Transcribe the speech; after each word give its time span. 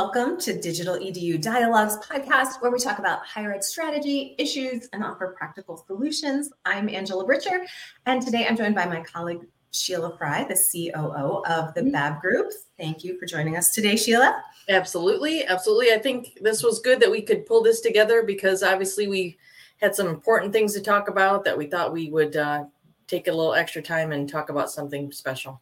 Hi, 0.00 0.06
everyone, 0.06 0.28
and 0.28 0.36
welcome 0.36 0.40
to 0.40 0.58
Digital 0.58 0.96
EDU 0.96 1.42
Dialogues 1.42 1.98
podcast, 1.98 2.62
where 2.62 2.70
we 2.70 2.78
talk 2.78 2.98
about 2.98 3.26
higher 3.26 3.52
ed 3.52 3.62
strategy, 3.62 4.34
issues, 4.38 4.88
and 4.94 5.04
offer 5.04 5.34
practical 5.36 5.76
solutions. 5.76 6.50
I'm 6.64 6.88
Angela 6.88 7.26
Britcher, 7.26 7.66
and 8.06 8.22
today 8.22 8.46
I'm 8.48 8.56
joined 8.56 8.74
by 8.74 8.86
my 8.86 9.02
colleague 9.02 9.46
Sheila 9.72 10.16
Fry, 10.16 10.44
the 10.44 10.54
COO 10.54 11.42
of 11.44 11.74
the 11.74 11.82
Babb 11.82 12.22
Group. 12.22 12.50
Thank 12.78 13.04
you 13.04 13.18
for 13.18 13.26
joining 13.26 13.58
us 13.58 13.74
today, 13.74 13.94
Sheila. 13.94 14.42
Absolutely, 14.70 15.44
absolutely. 15.44 15.92
I 15.92 15.98
think 15.98 16.38
this 16.40 16.62
was 16.62 16.80
good 16.80 17.00
that 17.00 17.10
we 17.10 17.20
could 17.20 17.44
pull 17.44 17.62
this 17.62 17.82
together 17.82 18.22
because 18.22 18.62
obviously 18.62 19.06
we 19.06 19.36
had 19.82 19.94
some 19.94 20.06
important 20.06 20.54
things 20.54 20.72
to 20.72 20.80
talk 20.80 21.10
about 21.10 21.44
that 21.44 21.58
we 21.58 21.66
thought 21.66 21.92
we 21.92 22.10
would 22.10 22.36
uh, 22.36 22.64
take 23.06 23.28
a 23.28 23.32
little 23.32 23.52
extra 23.52 23.82
time 23.82 24.12
and 24.12 24.30
talk 24.30 24.48
about 24.48 24.70
something 24.70 25.12
special. 25.12 25.60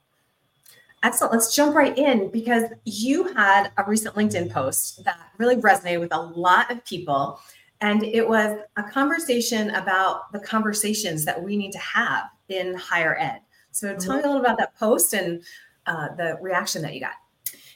Excellent. 1.02 1.32
Let's 1.32 1.54
jump 1.54 1.76
right 1.76 1.96
in 1.96 2.28
because 2.30 2.64
you 2.84 3.32
had 3.34 3.70
a 3.76 3.84
recent 3.84 4.16
LinkedIn 4.16 4.50
post 4.50 5.04
that 5.04 5.30
really 5.38 5.56
resonated 5.56 6.00
with 6.00 6.12
a 6.12 6.20
lot 6.20 6.70
of 6.70 6.84
people. 6.84 7.40
And 7.80 8.02
it 8.02 8.28
was 8.28 8.58
a 8.76 8.82
conversation 8.82 9.70
about 9.70 10.32
the 10.32 10.40
conversations 10.40 11.24
that 11.24 11.40
we 11.40 11.56
need 11.56 11.70
to 11.72 11.78
have 11.78 12.24
in 12.48 12.74
higher 12.74 13.16
ed. 13.18 13.40
So 13.70 13.94
tell 13.96 14.16
me 14.16 14.22
a 14.22 14.26
little 14.26 14.40
about 14.40 14.58
that 14.58 14.76
post 14.76 15.12
and 15.12 15.42
uh, 15.86 16.08
the 16.16 16.36
reaction 16.40 16.82
that 16.82 16.94
you 16.94 17.00
got. 17.00 17.12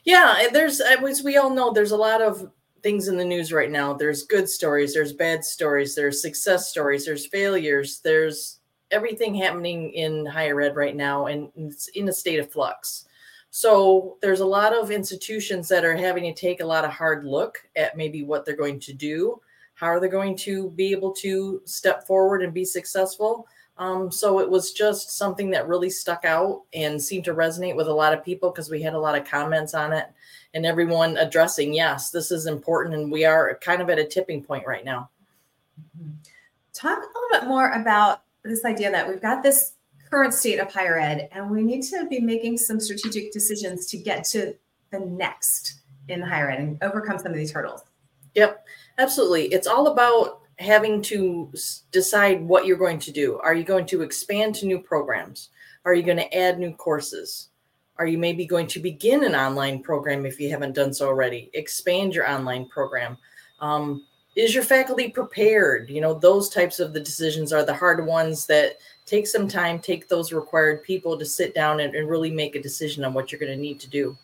Yeah, 0.05 0.49
there's, 0.53 0.81
as 0.81 1.23
we 1.23 1.37
all 1.37 1.51
know, 1.51 1.73
there's 1.73 1.93
a 1.93 1.97
lot 1.97 2.21
of 2.21 2.51
things 2.83 3.07
in 3.07 3.17
the 3.17 3.25
news 3.25 3.53
right 3.53 3.71
now. 3.71 3.93
There's 3.93 4.25
good 4.25 4.49
stories, 4.49 4.93
there's 4.93 5.13
bad 5.13 5.45
stories, 5.45 5.95
there's 5.95 6.21
success 6.21 6.69
stories, 6.69 7.07
there's 7.07 7.27
failures, 7.27 8.01
there's 8.03 8.59
everything 8.91 9.35
happening 9.37 9.93
in 9.93 10.27
higher 10.27 10.61
ed 10.61 10.75
right 10.75 10.97
now, 10.97 11.27
and 11.27 11.51
it's 11.55 11.87
in 11.89 12.09
a 12.09 12.13
state 12.13 12.41
of 12.41 12.51
flux. 12.51 13.07
So 13.55 14.17
there's 14.23 14.41
a 14.41 14.47
lot 14.47 14.73
of 14.73 14.91
institutions 14.91 15.69
that 15.69 15.85
are 15.85 15.95
having 15.95 16.25
to 16.25 16.33
take 16.33 16.63
a 16.63 16.67
lot 16.67 16.87
of 16.87 16.91
hard 16.91 17.23
look 17.23 17.59
at 17.77 17.99
maybe 17.99 18.23
what 18.23 18.47
they're 18.47 18.57
going 18.57 18.81
to 18.81 18.95
do, 18.95 19.43
how 19.75 19.89
are 19.89 20.01
they 20.01 20.09
going 20.09 20.39
to 20.39 20.71
be 20.71 20.91
able 20.91 21.13
to 21.17 21.61
step 21.67 22.07
forward 22.07 22.43
and 22.43 22.55
be 22.55 22.65
successful. 22.65 23.47
Um, 23.77 24.11
so 24.11 24.41
it 24.41 24.49
was 24.49 24.73
just 24.73 25.19
something 25.19 25.51
that 25.51 25.69
really 25.69 25.91
stuck 25.91 26.25
out 26.25 26.63
and 26.73 27.01
seemed 27.01 27.27
to 27.27 27.35
resonate 27.35 27.77
with 27.77 27.89
a 27.89 27.93
lot 27.93 28.15
of 28.15 28.25
people 28.25 28.49
because 28.51 28.71
we 28.71 28.81
had 28.81 28.95
a 28.95 28.99
lot 28.99 29.19
of 29.19 29.29
comments 29.29 29.75
on 29.75 29.93
it 29.93 30.07
and 30.55 30.65
everyone 30.65 31.19
addressing, 31.19 31.75
yes, 31.75 32.09
this 32.09 32.31
is 32.31 32.47
important 32.47 32.95
and 32.95 33.13
we 33.13 33.27
are 33.27 33.59
kind 33.61 33.83
of 33.83 33.91
at 33.91 33.99
a 33.99 34.05
tipping 34.07 34.43
point 34.43 34.67
right 34.67 34.87
now. 34.87 35.11
Talk 36.73 36.97
a 36.97 37.01
little 37.01 37.41
bit 37.41 37.49
more 37.49 37.71
about 37.73 38.23
this 38.45 38.65
idea 38.65 38.91
that 38.91 39.07
we've 39.07 39.21
got 39.21 39.43
this 39.43 39.73
current 40.13 40.35
state 40.35 40.59
of 40.59 40.71
higher 40.71 40.99
ed, 40.99 41.31
and 41.33 41.51
we 41.51 41.63
need 41.63 41.83
to 41.83 42.07
be 42.07 42.21
making 42.21 42.59
some 42.59 42.79
strategic 42.79 43.33
decisions 43.33 43.87
to 43.87 43.97
get 43.97 44.25
to 44.25 44.55
the 44.91 45.01
next 45.01 45.81
in 46.09 46.21
higher 46.21 46.51
ed 46.51 46.61
and 46.61 46.83
overcome 46.83 47.19
some 47.19 47.33
of 47.33 47.39
these 47.39 47.51
hurdles. 47.51 47.83
Yep, 48.35 48.63
absolutely. 48.99 49.47
It's 49.47 49.67
all 49.67 49.87
about 49.87 50.41
having 50.59 51.01
to 51.03 51.51
decide 51.93 52.43
what 52.43 52.67
you're 52.67 52.77
going 52.77 52.99
to 52.99 53.11
do. 53.11 53.39
Are 53.39 53.55
you 53.55 53.65
going 53.65 53.87
to 53.87 54.03
expand 54.03 54.55
to 54.57 54.67
new 54.67 54.79
programs? 54.79 55.49
Are 55.87 55.95
you 55.95 56.03
going 56.03 56.19
to 56.19 56.37
add 56.37 56.59
new 56.59 56.75
courses? 56.75 57.49
Are 57.97 58.07
you 58.07 58.19
maybe 58.19 58.45
going 58.45 58.67
to 58.67 58.81
begin 58.81 59.25
an 59.25 59.35
online 59.35 59.83
program 59.83 60.27
if 60.27 60.39
you 60.39 60.51
haven't 60.51 60.75
done 60.75 60.93
so 60.93 61.07
already? 61.09 61.51
Expand 61.55 62.15
your 62.15 62.29
online 62.29 62.67
program. 62.69 63.17
Um, 63.61 64.05
is 64.37 64.55
your 64.55 64.65
faculty 64.65 65.09
prepared? 65.09 65.89
You 65.91 66.03
know, 66.03 66.15
those 66.15 66.51
types 66.51 66.81
of 66.81 66.93
the 66.93 67.01
decisions 67.01 67.53
are 67.53 67.65
the 67.65 67.75
hard 67.75 68.07
ones 68.07 68.47
that 68.47 68.77
take 69.07 69.27
some 69.27 69.49
time, 69.49 69.79
take 69.79 70.09
those 70.09 70.33
required 70.33 70.83
people 70.83 71.19
to 71.19 71.25
sit 71.25 71.55
down 71.55 71.81
and, 71.81 71.95
and 71.95 72.09
really 72.09 72.31
make 72.31 72.55
a 72.55 72.63
decision 72.63 73.05
on 73.05 73.15
what 73.15 73.31
you're 73.31 73.41
going 73.41 73.53
to 73.53 73.61
need 73.61 73.81
to 73.81 73.89
do. 73.89 74.17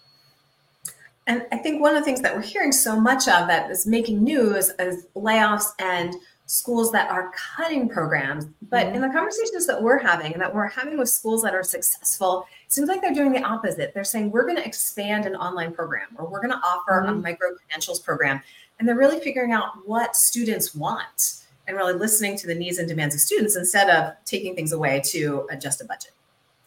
And 1.26 1.46
I 1.52 1.58
think 1.58 1.82
one 1.82 1.94
of 1.94 2.00
the 2.00 2.04
things 2.04 2.22
that 2.22 2.34
we're 2.34 2.40
hearing 2.40 2.72
so 2.72 2.98
much 2.98 3.28
of 3.28 3.48
that 3.48 3.70
is 3.70 3.86
making 3.86 4.24
news 4.24 4.70
is 4.78 5.06
layoffs 5.14 5.72
and 5.78 6.14
schools 6.46 6.90
that 6.92 7.10
are 7.10 7.30
cutting 7.56 7.86
programs. 7.86 8.46
But 8.70 8.86
mm-hmm. 8.86 8.96
in 8.96 9.00
the 9.02 9.10
conversations 9.10 9.66
that 9.66 9.82
we're 9.82 9.98
having 9.98 10.32
and 10.32 10.40
that 10.40 10.54
we're 10.54 10.68
having 10.68 10.96
with 10.96 11.10
schools 11.10 11.42
that 11.42 11.54
are 11.54 11.62
successful, 11.62 12.46
it 12.64 12.72
seems 12.72 12.88
like 12.88 13.02
they're 13.02 13.12
doing 13.12 13.32
the 13.32 13.42
opposite. 13.42 13.92
They're 13.92 14.04
saying, 14.04 14.30
we're 14.30 14.44
going 14.44 14.56
to 14.56 14.64
expand 14.64 15.26
an 15.26 15.36
online 15.36 15.74
program 15.74 16.08
or 16.16 16.26
we're 16.26 16.40
going 16.40 16.52
to 16.52 16.60
offer 16.64 17.02
mm-hmm. 17.02 17.10
a 17.10 17.14
micro 17.16 17.54
credentials 17.54 18.00
program. 18.00 18.40
And 18.78 18.88
they're 18.88 18.96
really 18.96 19.20
figuring 19.20 19.52
out 19.52 19.86
what 19.86 20.16
students 20.16 20.74
want 20.74 21.44
and 21.68 21.76
really 21.76 21.92
listening 21.92 22.36
to 22.38 22.46
the 22.48 22.54
needs 22.54 22.78
and 22.78 22.88
demands 22.88 23.14
of 23.14 23.20
students 23.20 23.54
instead 23.54 23.88
of 23.90 24.14
taking 24.24 24.56
things 24.56 24.72
away 24.72 25.00
to 25.04 25.46
adjust 25.50 25.82
a 25.82 25.84
budget. 25.84 26.12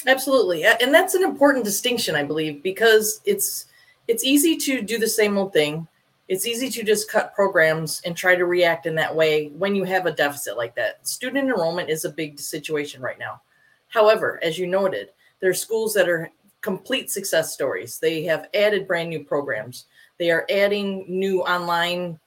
Absolutely. 0.07 0.63
And 0.63 0.93
that's 0.93 1.15
an 1.15 1.23
important 1.23 1.65
distinction, 1.65 2.15
I 2.15 2.23
believe, 2.23 2.63
because 2.63 3.19
it's 3.25 3.65
it's 4.07 4.23
easy 4.23 4.55
to 4.57 4.81
do 4.81 4.97
the 4.97 5.07
same 5.07 5.37
old 5.37 5.53
thing. 5.53 5.87
It's 6.27 6.47
easy 6.47 6.69
to 6.69 6.83
just 6.83 7.09
cut 7.09 7.35
programs 7.35 8.01
and 8.05 8.15
try 8.15 8.35
to 8.35 8.45
react 8.45 8.85
in 8.85 8.95
that 8.95 9.15
way 9.15 9.47
when 9.49 9.75
you 9.75 9.83
have 9.83 10.05
a 10.05 10.11
deficit 10.11 10.57
like 10.57 10.75
that. 10.75 11.05
Student 11.07 11.49
enrollment 11.49 11.89
is 11.89 12.05
a 12.05 12.09
big 12.09 12.39
situation 12.39 13.01
right 13.01 13.19
now. 13.19 13.41
However, 13.89 14.39
as 14.41 14.57
you 14.57 14.65
noted, 14.65 15.09
there 15.39 15.49
are 15.49 15.55
schools 15.55 15.93
that 15.93 16.07
are 16.07 16.31
complete 16.61 17.09
success 17.11 17.53
stories. 17.53 17.99
They 17.99 18.23
have 18.23 18.47
added 18.53 18.87
brand 18.87 19.09
new 19.09 19.23
programs. 19.23 19.85
They 20.17 20.31
are 20.31 20.45
adding 20.49 21.05
new 21.07 21.41
online 21.41 22.19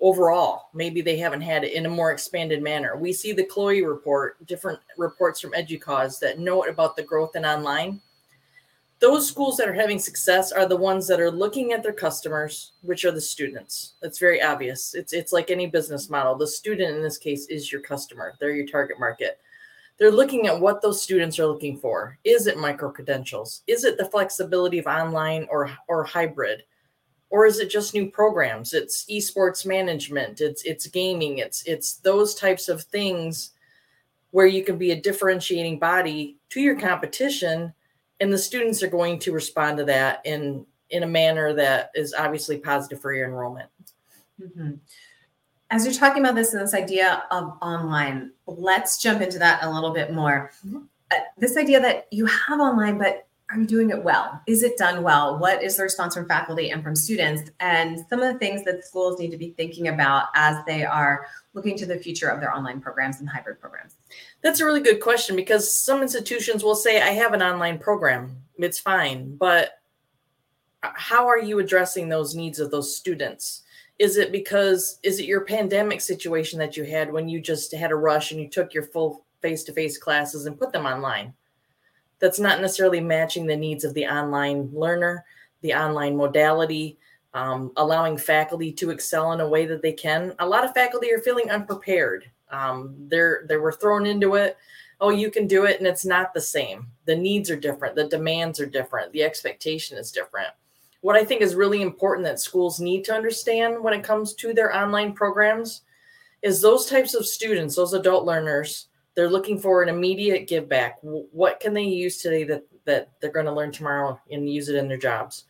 overall. 0.00 0.68
Maybe 0.74 1.00
they 1.00 1.16
haven't 1.18 1.40
had 1.40 1.64
it 1.64 1.72
in 1.72 1.86
a 1.86 1.90
more 1.90 2.12
expanded 2.12 2.62
manner. 2.62 2.96
We 2.96 3.12
see 3.12 3.32
the 3.32 3.44
CHLOE 3.44 3.86
report, 3.86 4.44
different 4.46 4.78
reports 4.96 5.40
from 5.40 5.52
EDUCAUSE 5.54 6.18
that 6.20 6.38
note 6.38 6.68
about 6.68 6.96
the 6.96 7.02
growth 7.02 7.36
in 7.36 7.44
online. 7.44 8.00
Those 9.00 9.28
schools 9.28 9.56
that 9.56 9.68
are 9.68 9.74
having 9.74 10.00
success 10.00 10.50
are 10.50 10.66
the 10.66 10.76
ones 10.76 11.06
that 11.06 11.20
are 11.20 11.30
looking 11.30 11.72
at 11.72 11.84
their 11.84 11.92
customers, 11.92 12.72
which 12.82 13.04
are 13.04 13.12
the 13.12 13.20
students. 13.20 13.94
That's 14.02 14.18
very 14.18 14.42
obvious. 14.42 14.94
It's 14.94 15.12
it's 15.12 15.32
like 15.32 15.50
any 15.50 15.66
business 15.66 16.10
model. 16.10 16.34
The 16.34 16.48
student 16.48 16.96
in 16.96 17.02
this 17.02 17.18
case 17.18 17.46
is 17.46 17.70
your 17.70 17.80
customer. 17.80 18.34
They're 18.40 18.50
your 18.50 18.66
target 18.66 18.98
market. 18.98 19.38
They're 19.98 20.10
looking 20.10 20.48
at 20.48 20.60
what 20.60 20.82
those 20.82 21.00
students 21.00 21.38
are 21.38 21.46
looking 21.46 21.76
for. 21.76 22.18
Is 22.24 22.48
it 22.48 22.58
micro 22.58 22.90
credentials? 22.90 23.62
Is 23.68 23.84
it 23.84 23.98
the 23.98 24.10
flexibility 24.10 24.78
of 24.78 24.86
online 24.86 25.46
or 25.48 25.70
or 25.86 26.02
hybrid? 26.02 26.64
Or 27.30 27.46
is 27.46 27.58
it 27.58 27.70
just 27.70 27.94
new 27.94 28.10
programs 28.10 28.72
it's 28.72 29.04
esports 29.10 29.66
management 29.66 30.40
it's 30.40 30.62
it's 30.62 30.86
gaming 30.86 31.38
it's 31.38 31.62
it's 31.64 31.94
those 31.96 32.34
types 32.34 32.68
of 32.68 32.82
things 32.82 33.52
where 34.30 34.46
you 34.46 34.64
can 34.64 34.76
be 34.76 34.90
a 34.92 35.00
differentiating 35.00 35.78
body 35.78 36.36
to 36.50 36.60
your 36.60 36.78
competition 36.78 37.72
and 38.20 38.32
the 38.32 38.38
students 38.38 38.82
are 38.82 38.88
going 38.88 39.18
to 39.18 39.32
respond 39.32 39.78
to 39.78 39.84
that 39.84 40.20
in 40.24 40.64
in 40.90 41.02
a 41.02 41.06
manner 41.06 41.52
that 41.52 41.90
is 41.94 42.14
obviously 42.14 42.58
positive 42.58 43.00
for 43.00 43.12
your 43.12 43.26
enrollment 43.26 43.68
mm-hmm. 44.40 44.72
as 45.70 45.84
you're 45.84 45.94
talking 45.94 46.22
about 46.22 46.34
this 46.34 46.52
and 46.52 46.62
this 46.62 46.74
idea 46.74 47.24
of 47.30 47.56
online 47.62 48.32
let's 48.46 49.00
jump 49.00 49.20
into 49.20 49.38
that 49.38 49.62
a 49.62 49.70
little 49.70 49.92
bit 49.92 50.12
more 50.12 50.50
mm-hmm. 50.66 50.78
uh, 51.10 51.16
this 51.36 51.56
idea 51.56 51.80
that 51.80 52.06
you 52.10 52.26
have 52.26 52.60
online 52.60 52.98
but 52.98 53.27
are 53.50 53.58
you 53.58 53.66
doing 53.66 53.90
it 53.90 54.02
well? 54.02 54.42
Is 54.46 54.62
it 54.62 54.76
done 54.76 55.02
well? 55.02 55.38
What 55.38 55.62
is 55.62 55.76
the 55.76 55.82
response 55.82 56.14
from 56.14 56.28
faculty 56.28 56.70
and 56.70 56.82
from 56.82 56.94
students? 56.94 57.50
And 57.60 58.04
some 58.10 58.20
of 58.20 58.32
the 58.32 58.38
things 58.38 58.62
that 58.64 58.84
schools 58.84 59.18
need 59.18 59.30
to 59.30 59.38
be 59.38 59.50
thinking 59.56 59.88
about 59.88 60.26
as 60.34 60.62
they 60.66 60.84
are 60.84 61.26
looking 61.54 61.76
to 61.78 61.86
the 61.86 61.98
future 61.98 62.28
of 62.28 62.40
their 62.40 62.54
online 62.54 62.80
programs 62.80 63.20
and 63.20 63.28
hybrid 63.28 63.58
programs? 63.58 63.94
That's 64.42 64.60
a 64.60 64.66
really 64.66 64.82
good 64.82 65.00
question 65.00 65.34
because 65.34 65.74
some 65.74 66.02
institutions 66.02 66.62
will 66.62 66.74
say, 66.74 67.00
I 67.00 67.10
have 67.10 67.32
an 67.32 67.42
online 67.42 67.78
program, 67.78 68.36
it's 68.58 68.78
fine. 68.78 69.36
But 69.36 69.80
uh, 70.82 70.90
how 70.94 71.26
are 71.26 71.38
you 71.38 71.58
addressing 71.58 72.08
those 72.08 72.34
needs 72.34 72.58
of 72.58 72.70
those 72.70 72.94
students? 72.94 73.62
Is 73.98 74.18
it 74.18 74.30
because, 74.30 74.98
is 75.02 75.20
it 75.20 75.26
your 75.26 75.40
pandemic 75.40 76.02
situation 76.02 76.58
that 76.58 76.76
you 76.76 76.84
had 76.84 77.10
when 77.10 77.28
you 77.28 77.40
just 77.40 77.74
had 77.74 77.90
a 77.92 77.96
rush 77.96 78.30
and 78.30 78.40
you 78.40 78.48
took 78.48 78.74
your 78.74 78.84
full 78.84 79.24
face 79.40 79.64
to 79.64 79.72
face 79.72 79.96
classes 79.96 80.44
and 80.44 80.58
put 80.58 80.70
them 80.70 80.84
online? 80.84 81.32
That's 82.20 82.40
not 82.40 82.60
necessarily 82.60 83.00
matching 83.00 83.46
the 83.46 83.56
needs 83.56 83.84
of 83.84 83.94
the 83.94 84.06
online 84.06 84.70
learner, 84.72 85.24
the 85.62 85.74
online 85.74 86.16
modality, 86.16 86.98
um, 87.34 87.72
allowing 87.76 88.16
faculty 88.16 88.72
to 88.72 88.90
excel 88.90 89.32
in 89.32 89.40
a 89.40 89.48
way 89.48 89.66
that 89.66 89.82
they 89.82 89.92
can. 89.92 90.34
A 90.38 90.46
lot 90.46 90.64
of 90.64 90.74
faculty 90.74 91.12
are 91.12 91.20
feeling 91.20 91.50
unprepared. 91.50 92.30
Um, 92.50 92.94
they're 93.08 93.44
they 93.48 93.56
were 93.56 93.72
thrown 93.72 94.06
into 94.06 94.34
it. 94.34 94.56
Oh, 95.00 95.10
you 95.10 95.30
can 95.30 95.46
do 95.46 95.64
it, 95.64 95.78
and 95.78 95.86
it's 95.86 96.04
not 96.04 96.34
the 96.34 96.40
same. 96.40 96.88
The 97.04 97.14
needs 97.14 97.50
are 97.50 97.56
different. 97.56 97.94
The 97.94 98.08
demands 98.08 98.58
are 98.58 98.66
different. 98.66 99.12
The 99.12 99.22
expectation 99.22 99.96
is 99.96 100.10
different. 100.10 100.48
What 101.02 101.14
I 101.14 101.24
think 101.24 101.40
is 101.40 101.54
really 101.54 101.82
important 101.82 102.26
that 102.26 102.40
schools 102.40 102.80
need 102.80 103.04
to 103.04 103.14
understand 103.14 103.80
when 103.80 103.94
it 103.94 104.02
comes 104.02 104.34
to 104.34 104.52
their 104.52 104.74
online 104.74 105.12
programs 105.12 105.82
is 106.42 106.60
those 106.60 106.86
types 106.86 107.14
of 107.14 107.26
students, 107.26 107.76
those 107.76 107.94
adult 107.94 108.24
learners, 108.24 108.88
they're 109.18 109.28
looking 109.28 109.58
for 109.58 109.82
an 109.82 109.88
immediate 109.88 110.46
give 110.46 110.68
back. 110.68 110.98
What 111.02 111.58
can 111.58 111.74
they 111.74 111.82
use 111.82 112.18
today 112.18 112.44
that 112.44 112.62
that 112.84 113.10
they're 113.20 113.32
going 113.32 113.46
to 113.46 113.52
learn 113.52 113.72
tomorrow 113.72 114.20
and 114.30 114.48
use 114.48 114.68
it 114.68 114.76
in 114.76 114.86
their 114.86 114.96
jobs? 114.96 115.46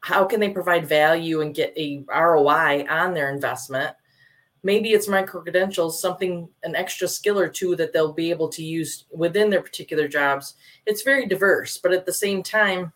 How 0.00 0.24
can 0.24 0.40
they 0.40 0.48
provide 0.48 0.88
value 0.88 1.42
and 1.42 1.54
get 1.54 1.76
a 1.76 2.02
ROI 2.08 2.86
on 2.88 3.12
their 3.12 3.30
investment? 3.30 3.94
Maybe 4.62 4.92
it's 4.92 5.08
micro 5.08 5.42
credentials, 5.42 6.00
something 6.00 6.48
an 6.62 6.74
extra 6.74 7.06
skill 7.06 7.38
or 7.38 7.48
two 7.48 7.76
that 7.76 7.92
they'll 7.92 8.14
be 8.14 8.30
able 8.30 8.48
to 8.48 8.64
use 8.64 9.04
within 9.10 9.50
their 9.50 9.60
particular 9.60 10.08
jobs. 10.08 10.54
It's 10.86 11.02
very 11.02 11.26
diverse, 11.26 11.76
but 11.76 11.92
at 11.92 12.06
the 12.06 12.14
same 12.14 12.42
time, 12.42 12.94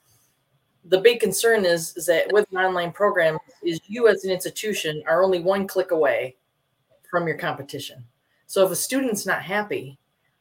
the 0.87 1.03
big 1.03 1.21
concern 1.21 1.67
is, 1.67 1.95
is 1.95 2.07
that 2.07 2.33
with 2.33 2.51
an 2.53 2.57
online 2.57 2.93
program 2.93 3.37
is 3.63 3.81
you 3.87 4.09
as 4.09 4.25
an 4.25 4.31
institution 4.31 5.03
are 5.07 5.23
only 5.23 5.41
one 5.41 5.67
click 5.67 5.91
away 5.91 6.37
from 7.11 7.29
your 7.29 7.37
competition. 7.37 8.03
So 8.47 8.65
if 8.65 8.73
a 8.73 8.77
student's 8.77 9.27
not 9.27 9.43
happy, 9.43 9.99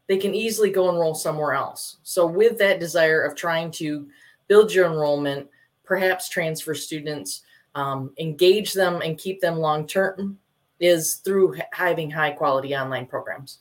they 0.07 0.18
can 0.18 0.36
easily 0.36 0.69
go 0.69 0.90
enroll 0.90 1.16
somewhere 1.16 1.54
else. 1.54 1.98
So 2.04 2.25
with 2.25 2.57
that 2.60 2.80
desire 2.80 3.22
of 3.22 3.36
trying 3.36 3.72
to 3.72 4.07
build 4.48 4.74
your 4.74 4.86
enrollment, 4.86 5.48
perhaps 5.84 6.30
transfer 6.30 6.75
students, 6.75 7.44
um, 7.74 8.12
engage 8.18 8.74
them 8.74 9.02
and 9.02 9.18
keep 9.18 9.42
them 9.42 9.57
long 9.57 9.88
term 9.88 10.40
is 10.80 11.16
through 11.16 11.56
having 11.72 12.12
high 12.12 12.31
quality 12.31 12.75
online 12.75 13.06
programs. 13.06 13.60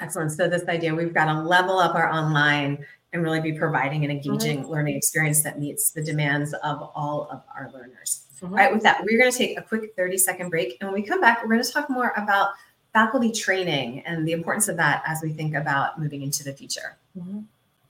Excellent. 0.00 0.32
So 0.32 0.48
this 0.48 0.64
idea 0.68 0.94
we've 0.94 1.14
got 1.14 1.26
to 1.26 1.40
level 1.42 1.78
up 1.78 1.94
our 1.94 2.10
online 2.10 2.84
and 3.12 3.22
really 3.22 3.40
be 3.40 3.52
providing 3.52 4.04
an 4.04 4.10
engaging 4.10 4.60
mm-hmm. 4.60 4.70
learning 4.70 4.96
experience 4.96 5.42
that 5.42 5.58
meets 5.58 5.90
the 5.90 6.02
demands 6.02 6.52
of 6.52 6.90
all 6.94 7.28
of 7.30 7.42
our 7.54 7.70
learners. 7.72 8.26
Mm-hmm. 8.36 8.46
All 8.46 8.58
right, 8.58 8.72
with 8.72 8.82
that, 8.82 9.02
we're 9.04 9.18
going 9.18 9.32
to 9.32 9.36
take 9.36 9.58
a 9.58 9.62
quick 9.62 9.94
30 9.96 10.18
second 10.18 10.50
break. 10.50 10.76
And 10.80 10.90
when 10.90 11.00
we 11.00 11.06
come 11.06 11.20
back, 11.20 11.42
we're 11.42 11.48
going 11.48 11.62
to 11.62 11.72
talk 11.72 11.88
more 11.88 12.12
about 12.16 12.50
faculty 12.96 13.30
training 13.30 14.00
and 14.06 14.26
the 14.26 14.32
importance 14.32 14.68
of 14.68 14.78
that 14.78 15.02
as 15.06 15.20
we 15.22 15.30
think 15.30 15.54
about 15.54 16.00
moving 16.00 16.22
into 16.22 16.42
the 16.42 16.54
future. 16.54 16.96
Mm-hmm. 17.14 17.40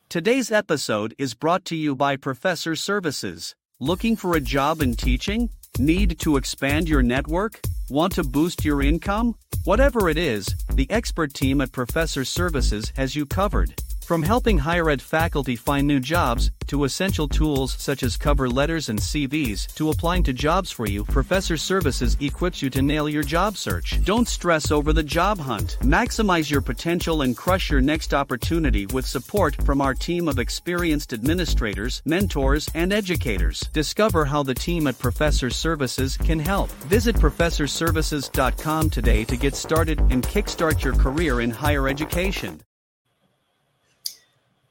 Today's 0.08 0.50
episode 0.50 1.14
is 1.16 1.32
brought 1.32 1.64
to 1.66 1.76
you 1.76 1.94
by 1.94 2.16
Professor 2.16 2.74
Services. 2.74 3.54
Looking 3.78 4.16
for 4.16 4.34
a 4.34 4.40
job 4.40 4.82
in 4.82 4.96
teaching? 4.96 5.50
Need 5.78 6.18
to 6.18 6.36
expand 6.36 6.88
your 6.88 7.02
network? 7.04 7.60
Want 7.88 8.14
to 8.14 8.24
boost 8.24 8.64
your 8.64 8.82
income? 8.82 9.36
Whatever 9.62 10.08
it 10.08 10.18
is, 10.18 10.56
the 10.72 10.90
expert 10.90 11.32
team 11.34 11.60
at 11.60 11.70
Professor 11.70 12.24
Services 12.24 12.92
has 12.96 13.14
you 13.14 13.26
covered. 13.26 13.80
From 14.06 14.22
helping 14.22 14.56
higher 14.58 14.88
ed 14.88 15.02
faculty 15.02 15.56
find 15.56 15.84
new 15.84 15.98
jobs, 15.98 16.52
to 16.68 16.84
essential 16.84 17.26
tools 17.26 17.74
such 17.76 18.04
as 18.04 18.16
cover 18.16 18.48
letters 18.48 18.88
and 18.88 19.00
CVs, 19.00 19.74
to 19.74 19.90
applying 19.90 20.22
to 20.22 20.32
jobs 20.32 20.70
for 20.70 20.86
you, 20.86 21.04
Professor 21.04 21.56
Services 21.56 22.16
equips 22.20 22.62
you 22.62 22.70
to 22.70 22.82
nail 22.82 23.08
your 23.08 23.24
job 23.24 23.56
search. 23.56 23.98
Don't 24.04 24.28
stress 24.28 24.70
over 24.70 24.92
the 24.92 25.02
job 25.02 25.40
hunt. 25.40 25.76
Maximize 25.80 26.48
your 26.48 26.60
potential 26.60 27.22
and 27.22 27.36
crush 27.36 27.68
your 27.68 27.80
next 27.80 28.14
opportunity 28.14 28.86
with 28.86 29.04
support 29.04 29.60
from 29.64 29.80
our 29.80 29.92
team 29.92 30.28
of 30.28 30.38
experienced 30.38 31.12
administrators, 31.12 32.00
mentors, 32.04 32.70
and 32.76 32.92
educators. 32.92 33.58
Discover 33.72 34.26
how 34.26 34.44
the 34.44 34.54
team 34.54 34.86
at 34.86 35.00
Professor 35.00 35.50
Services 35.50 36.16
can 36.16 36.38
help. 36.38 36.70
Visit 36.86 37.16
professorservices.com 37.16 38.88
today 38.88 39.24
to 39.24 39.36
get 39.36 39.56
started 39.56 39.98
and 39.98 40.22
kickstart 40.22 40.84
your 40.84 40.94
career 40.94 41.40
in 41.40 41.50
higher 41.50 41.88
education. 41.88 42.60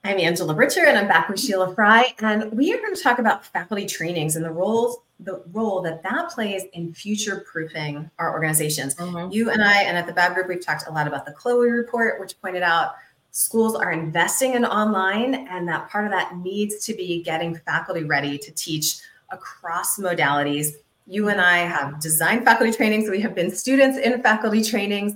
I'm 0.06 0.20
Angela 0.20 0.54
Britcher, 0.54 0.86
and 0.86 1.00
I'm 1.00 1.08
back 1.08 1.30
with 1.30 1.40
Sheila 1.40 1.74
Fry, 1.74 2.14
and 2.20 2.52
we 2.52 2.72
are 2.72 2.78
going 2.78 2.94
to 2.94 3.02
talk 3.02 3.18
about 3.18 3.44
faculty 3.44 3.88
trainings 3.88 4.36
and 4.36 4.46
the 4.46 4.52
roles 4.52 5.00
the 5.20 5.42
role 5.52 5.82
that 5.82 6.04
that 6.04 6.30
plays 6.30 6.62
in 6.74 6.94
future 6.94 7.44
proofing 7.52 8.12
our 8.20 8.32
organizations. 8.32 8.94
Mm-hmm. 8.96 9.32
You 9.32 9.50
and 9.50 9.64
I, 9.64 9.82
and 9.82 9.98
at 9.98 10.06
the 10.06 10.14
Babb 10.14 10.36
Group, 10.36 10.48
we've 10.48 10.64
talked 10.64 10.86
a 10.88 10.92
lot 10.92 11.08
about 11.08 11.26
the 11.26 11.32
CHLOE 11.32 11.72
report, 11.76 12.20
which 12.20 12.40
pointed 12.40 12.62
out 12.62 12.92
schools 13.32 13.74
are 13.74 13.92
investing 13.92 14.54
in 14.54 14.64
online, 14.64 15.48
and 15.50 15.68
that 15.70 15.90
part 15.90 16.06
of 16.06 16.12
that 16.12 16.38
needs 16.38 16.86
to 16.86 16.94
be 16.94 17.24
getting 17.24 17.56
faculty 17.56 18.04
ready 18.04 18.38
to 18.38 18.52
teach 18.52 19.00
across 19.32 19.98
modalities. 19.98 20.74
You 21.08 21.30
and 21.30 21.42
I 21.42 21.58
have 21.58 22.00
designed 22.00 22.46
faculty 22.46 22.72
trainings. 22.72 23.10
We 23.10 23.22
have 23.22 23.34
been 23.34 23.50
students 23.50 23.98
in 23.98 24.22
faculty 24.22 24.64
trainings. 24.64 25.16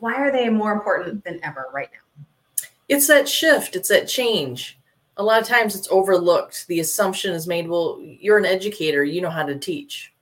Why 0.00 0.16
are 0.16 0.32
they 0.32 0.48
more 0.48 0.72
important 0.72 1.22
than 1.22 1.38
ever 1.44 1.68
right 1.72 1.88
now? 1.92 2.00
It's 2.92 3.06
that 3.06 3.26
shift, 3.26 3.74
it's 3.74 3.88
that 3.88 4.06
change. 4.06 4.78
A 5.16 5.22
lot 5.22 5.40
of 5.40 5.48
times 5.48 5.74
it's 5.74 5.88
overlooked. 5.90 6.66
The 6.66 6.80
assumption 6.80 7.32
is 7.34 7.46
made, 7.46 7.66
well, 7.66 7.98
you're 8.02 8.36
an 8.38 8.44
educator, 8.44 9.02
you 9.02 9.22
know 9.22 9.30
how 9.30 9.44
to 9.44 9.58
teach. 9.58 10.12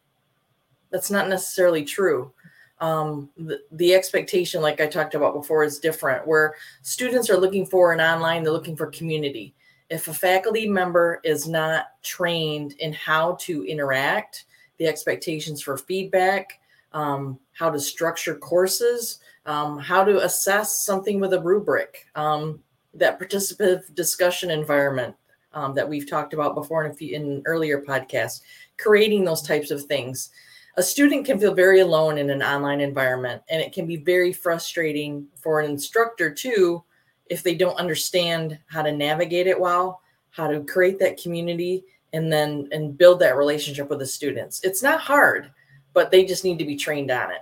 That's 0.91 1.11
not 1.11 1.29
necessarily 1.29 1.85
true. 1.85 2.33
Um, 2.81 3.29
the, 3.37 3.61
the 3.73 3.93
expectation, 3.93 4.63
like 4.63 4.81
I 4.81 4.87
talked 4.87 5.17
about 5.17 5.35
before, 5.35 5.65
is 5.65 5.81
different, 5.81 6.27
where 6.27 6.55
students 6.83 7.29
are 7.29 7.37
looking 7.37 7.67
for 7.67 7.93
an 7.93 8.01
online, 8.01 8.43
they're 8.43 8.53
looking 8.53 8.77
for 8.77 8.87
community. 8.87 9.53
If 9.91 10.07
a 10.07 10.15
faculty 10.15 10.69
member 10.69 11.21
is 11.25 11.49
not 11.49 11.87
trained 12.03 12.75
in 12.79 12.93
how 12.93 13.37
to 13.41 13.65
interact, 13.65 14.45
the 14.79 14.87
expectations 14.87 15.61
for 15.61 15.77
feedback, 15.77 16.61
um, 16.93 17.39
how 17.53 17.69
to 17.71 17.81
structure 17.81 18.37
courses, 18.37 19.19
um, 19.47 19.79
how 19.79 20.05
to 20.05 20.23
assess 20.25 20.85
something 20.85 21.21
with 21.21 21.33
a 21.33 21.41
rubric, 21.41 22.07
um, 22.15 22.61
that 22.95 23.21
participative 23.21 23.95
discussion 23.95 24.51
environment 24.51 25.15
um, 25.53 25.75
that 25.75 25.89
we've 25.89 26.09
talked 26.09 26.35
about 26.35 26.55
before 26.55 26.85
in, 26.85 26.95
few, 26.95 27.15
in 27.15 27.43
earlier 27.47 27.81
podcasts, 27.81 28.41
creating 28.79 29.25
those 29.25 29.43
types 29.43 29.71
of 29.71 29.85
things. 29.85 30.31
A 30.77 30.83
student 30.83 31.27
can 31.27 31.39
feel 31.39 31.55
very 31.55 31.81
alone 31.81 32.19
in 32.19 32.31
an 32.31 32.43
online 32.43 32.81
environment, 32.81 33.43
and 33.51 33.61
it 33.61 33.73
can 33.73 33.87
be 33.87 33.97
very 33.97 34.33
frustrating 34.33 35.27
for 35.37 35.61
an 35.61 35.71
instructor 35.71 36.33
too 36.33 36.83
if 37.27 37.43
they 37.43 37.55
don't 37.55 37.77
understand 37.77 38.59
how 38.67 38.83
to 38.83 38.93
navigate 38.93 39.47
it 39.47 39.59
well, 39.59 40.01
how 40.31 40.47
to 40.47 40.65
create 40.65 40.99
that 40.99 41.21
community, 41.21 41.85
and 42.13 42.33
then 42.33 42.69
and 42.73 42.97
build 42.99 43.21
that 43.21 43.37
relationship 43.37 43.89
with 43.89 43.99
the 44.01 44.07
students. 44.07 44.63
It's 44.65 44.83
not 44.83 45.01
hard, 45.01 45.51
but 45.93 46.11
they 46.11 46.25
just 46.25 46.45
need 46.45 46.59
to 46.59 46.65
be 46.65 46.77
trained 46.77 47.11
on 47.11 47.31
it. 47.31 47.41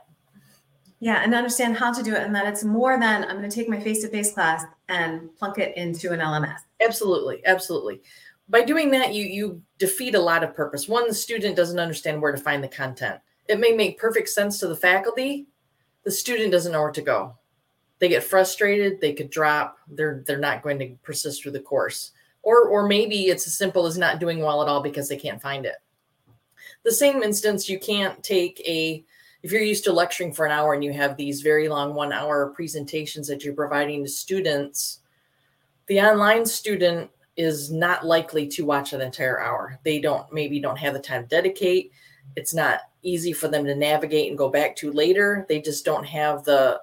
Yeah, 1.00 1.23
and 1.23 1.33
understand 1.35 1.77
how 1.77 1.93
to 1.93 2.03
do 2.03 2.15
it, 2.15 2.23
and 2.23 2.35
that 2.35 2.47
it's 2.47 2.65
more 2.65 2.99
than 2.99 3.25
I'm 3.25 3.37
going 3.37 3.49
to 3.49 3.55
take 3.55 3.69
my 3.69 3.79
face-to-face 3.79 4.33
class 4.33 4.65
and 4.89 5.35
plunk 5.37 5.59
it 5.59 5.77
into 5.77 6.12
an 6.12 6.19
LMS. 6.19 6.59
Absolutely, 6.81 7.41
absolutely. 7.47 8.03
By 8.49 8.62
doing 8.62 8.91
that, 8.93 9.15
you 9.15 9.25
you 9.25 9.62
defeat 9.79 10.15
a 10.15 10.21
lot 10.21 10.43
of 10.43 10.55
purpose. 10.55 10.89
One, 10.89 11.06
the 11.06 11.15
student 11.15 11.55
doesn't 11.55 11.79
understand 11.79 12.21
where 12.21 12.33
to 12.33 12.39
find 12.39 12.65
the 12.65 12.69
content. 12.69 13.21
It 13.49 13.61
may 13.61 13.73
make 13.73 13.99
perfect 13.99 14.29
sense 14.29 14.59
to 14.59 14.67
the 14.67 14.77
faculty. 14.77 15.47
The 16.05 16.11
student 16.11 16.50
doesn't 16.50 16.73
know 16.73 16.83
where 16.83 16.91
to 16.91 17.03
go. 17.03 17.37
They 17.99 18.08
get 18.08 18.25
frustrated. 18.25 19.01
They 19.01 19.13
could 19.13 19.31
drop. 19.31 19.79
They're 19.89 20.22
they're 20.27 20.39
not 20.39 20.63
going 20.63 20.79
to 20.81 20.96
persist 21.03 21.43
through 21.43 21.53
the 21.53 21.61
course. 21.61 22.13
Or 22.43 22.69
or 22.69 22.89
maybe 22.89 23.27
it's 23.27 23.46
as 23.46 23.56
simple 23.56 23.87
as 23.87 23.99
not 23.99 24.19
doing 24.19 24.41
well 24.41 24.63
at 24.63 24.69
all 24.69 24.82
because 24.82 25.08
they 25.08 25.17
can't 25.17 25.43
find 25.43 25.67
it. 25.67 25.77
The 26.84 26.93
same 26.93 27.22
instance, 27.22 27.69
you 27.69 27.79
can't 27.79 28.22
take 28.22 28.61
a 28.67 29.05
if 29.43 29.53
you're 29.53 29.63
used 29.63 29.85
to 29.85 29.93
lecturing 29.93 30.33
for 30.33 30.47
an 30.47 30.53
hour 30.53 30.75
and 30.75 30.83
you 30.83 30.93
have 30.93 31.17
these 31.17 31.43
very 31.43 31.69
long 31.69 31.95
one 31.95 32.13
hour 32.13 32.51
presentations 32.51 33.29
that 33.29 33.45
you're 33.45 33.55
providing 33.55 34.03
to 34.03 34.11
students, 34.11 35.01
the 35.87 36.01
online 36.01 36.45
student 36.45 37.11
is 37.37 37.71
not 37.71 38.05
likely 38.05 38.49
to 38.49 38.65
watch 38.65 38.93
an 38.93 39.01
entire 39.01 39.41
hour. 39.41 39.79
They 39.85 40.01
don't 40.01 40.31
maybe 40.33 40.61
don't 40.61 40.79
have 40.79 40.95
the 40.95 41.01
time 41.01 41.23
to 41.23 41.29
dedicate. 41.29 41.93
It's 42.37 42.53
not 42.53 42.81
easy 43.03 43.33
for 43.33 43.47
them 43.47 43.65
to 43.65 43.75
navigate 43.75 44.29
and 44.29 44.37
go 44.37 44.49
back 44.51 44.75
to 44.77 44.93
later. 44.93 45.47
They 45.49 45.61
just 45.61 45.85
don't 45.85 46.05
have 46.05 46.45
the 46.45 46.81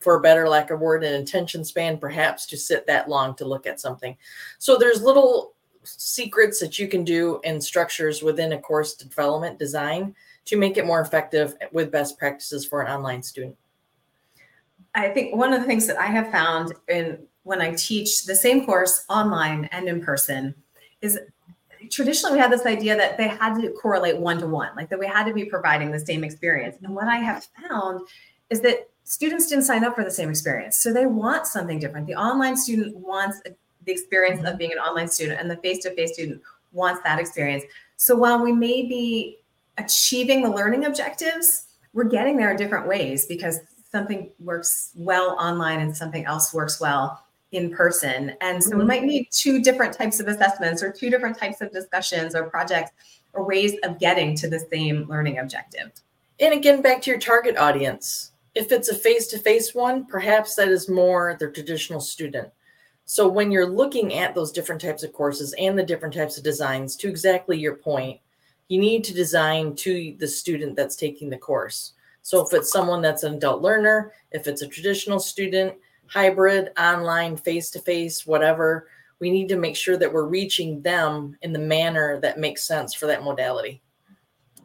for 0.00 0.16
a 0.16 0.20
better 0.20 0.48
lack 0.48 0.70
of 0.70 0.80
word 0.80 1.04
an 1.04 1.22
attention 1.22 1.64
span 1.64 1.96
perhaps 1.98 2.46
to 2.46 2.56
sit 2.56 2.86
that 2.86 3.08
long 3.08 3.36
to 3.36 3.44
look 3.44 3.66
at 3.66 3.80
something. 3.80 4.16
So 4.58 4.76
there's 4.76 5.02
little 5.02 5.52
secrets 5.84 6.58
that 6.58 6.78
you 6.78 6.88
can 6.88 7.04
do 7.04 7.40
and 7.44 7.62
structures 7.62 8.22
within 8.22 8.52
a 8.52 8.60
course 8.60 8.94
development 8.94 9.58
design 9.58 10.14
to 10.46 10.56
make 10.56 10.76
it 10.76 10.86
more 10.86 11.00
effective 11.00 11.54
with 11.72 11.90
best 11.90 12.18
practices 12.18 12.64
for 12.64 12.82
an 12.82 12.92
online 12.92 13.22
student? 13.22 13.56
I 14.94 15.08
think 15.08 15.34
one 15.34 15.52
of 15.52 15.60
the 15.60 15.66
things 15.66 15.86
that 15.86 15.98
I 15.98 16.06
have 16.06 16.30
found 16.30 16.74
in 16.88 17.18
when 17.44 17.60
I 17.60 17.74
teach 17.74 18.24
the 18.24 18.34
same 18.34 18.64
course 18.64 19.04
online 19.08 19.68
and 19.72 19.88
in 19.88 20.00
person 20.00 20.54
is 21.00 21.18
traditionally 21.90 22.36
we 22.36 22.40
had 22.40 22.52
this 22.52 22.66
idea 22.66 22.96
that 22.96 23.16
they 23.16 23.28
had 23.28 23.60
to 23.60 23.70
correlate 23.70 24.16
one 24.16 24.38
to 24.38 24.46
one, 24.46 24.70
like 24.76 24.88
that 24.90 24.98
we 24.98 25.06
had 25.06 25.24
to 25.24 25.34
be 25.34 25.44
providing 25.44 25.90
the 25.90 25.98
same 25.98 26.22
experience. 26.24 26.76
And 26.82 26.94
what 26.94 27.08
I 27.08 27.16
have 27.16 27.46
found 27.68 28.06
is 28.50 28.60
that 28.60 28.88
students 29.04 29.48
didn't 29.48 29.64
sign 29.64 29.84
up 29.84 29.94
for 29.94 30.04
the 30.04 30.10
same 30.10 30.30
experience. 30.30 30.78
So 30.78 30.92
they 30.92 31.06
want 31.06 31.46
something 31.46 31.78
different. 31.78 32.06
The 32.06 32.14
online 32.14 32.56
student 32.56 32.96
wants 32.96 33.40
the 33.42 33.92
experience 33.92 34.40
of 34.40 34.46
mm-hmm. 34.46 34.58
being 34.58 34.72
an 34.72 34.78
online 34.78 35.08
student, 35.08 35.40
and 35.40 35.50
the 35.50 35.56
face 35.56 35.82
to 35.82 35.94
face 35.94 36.14
student 36.14 36.40
wants 36.72 37.02
that 37.02 37.18
experience. 37.18 37.64
So 37.96 38.14
while 38.16 38.42
we 38.42 38.52
may 38.52 38.82
be 38.82 39.38
achieving 39.78 40.42
the 40.42 40.50
learning 40.50 40.84
objectives, 40.84 41.66
we're 41.92 42.04
getting 42.04 42.36
there 42.36 42.50
in 42.50 42.56
different 42.56 42.86
ways 42.86 43.26
because 43.26 43.60
something 43.90 44.30
works 44.40 44.92
well 44.94 45.36
online 45.38 45.80
and 45.80 45.96
something 45.96 46.24
else 46.24 46.52
works 46.54 46.80
well 46.80 47.24
in 47.52 47.70
person. 47.70 48.34
And 48.40 48.62
so 48.62 48.70
mm-hmm. 48.70 48.78
we 48.78 48.84
might 48.84 49.04
need 49.04 49.28
two 49.30 49.62
different 49.62 49.92
types 49.92 50.20
of 50.20 50.28
assessments 50.28 50.82
or 50.82 50.90
two 50.90 51.10
different 51.10 51.38
types 51.38 51.60
of 51.60 51.70
discussions 51.70 52.34
or 52.34 52.48
projects 52.48 52.90
or 53.34 53.46
ways 53.46 53.74
of 53.84 53.98
getting 53.98 54.34
to 54.36 54.48
the 54.48 54.60
same 54.72 55.06
learning 55.08 55.38
objective. 55.38 55.92
And 56.40 56.54
again, 56.54 56.82
back 56.82 57.02
to 57.02 57.10
your 57.10 57.20
target 57.20 57.56
audience. 57.56 58.32
If 58.54 58.72
it's 58.72 58.88
a 58.88 58.94
face 58.94 59.28
to 59.28 59.38
face 59.38 59.74
one, 59.74 60.06
perhaps 60.06 60.56
that 60.56 60.68
is 60.68 60.88
more 60.88 61.36
the 61.38 61.50
traditional 61.50 62.00
student. 62.00 62.48
So 63.04 63.28
when 63.28 63.50
you're 63.50 63.68
looking 63.68 64.14
at 64.14 64.34
those 64.34 64.52
different 64.52 64.80
types 64.80 65.02
of 65.02 65.12
courses 65.12 65.54
and 65.58 65.78
the 65.78 65.82
different 65.82 66.14
types 66.14 66.38
of 66.38 66.44
designs, 66.44 66.96
to 66.96 67.08
exactly 67.08 67.58
your 67.58 67.76
point, 67.76 68.20
you 68.72 68.80
need 68.80 69.04
to 69.04 69.12
design 69.12 69.74
to 69.74 70.16
the 70.18 70.26
student 70.26 70.74
that's 70.76 70.96
taking 70.96 71.28
the 71.28 71.36
course. 71.36 71.92
So 72.22 72.40
if 72.40 72.54
it's 72.54 72.72
someone 72.72 73.02
that's 73.02 73.22
an 73.22 73.34
adult 73.34 73.60
learner, 73.60 74.14
if 74.30 74.46
it's 74.46 74.62
a 74.62 74.66
traditional 74.66 75.20
student, 75.20 75.74
hybrid, 76.06 76.70
online, 76.78 77.36
face 77.36 77.70
to 77.72 77.80
face, 77.80 78.26
whatever, 78.26 78.88
we 79.18 79.30
need 79.30 79.50
to 79.50 79.56
make 79.56 79.76
sure 79.76 79.98
that 79.98 80.10
we're 80.10 80.24
reaching 80.24 80.80
them 80.80 81.36
in 81.42 81.52
the 81.52 81.58
manner 81.58 82.18
that 82.20 82.38
makes 82.38 82.62
sense 82.62 82.94
for 82.94 83.06
that 83.08 83.22
modality. 83.22 83.82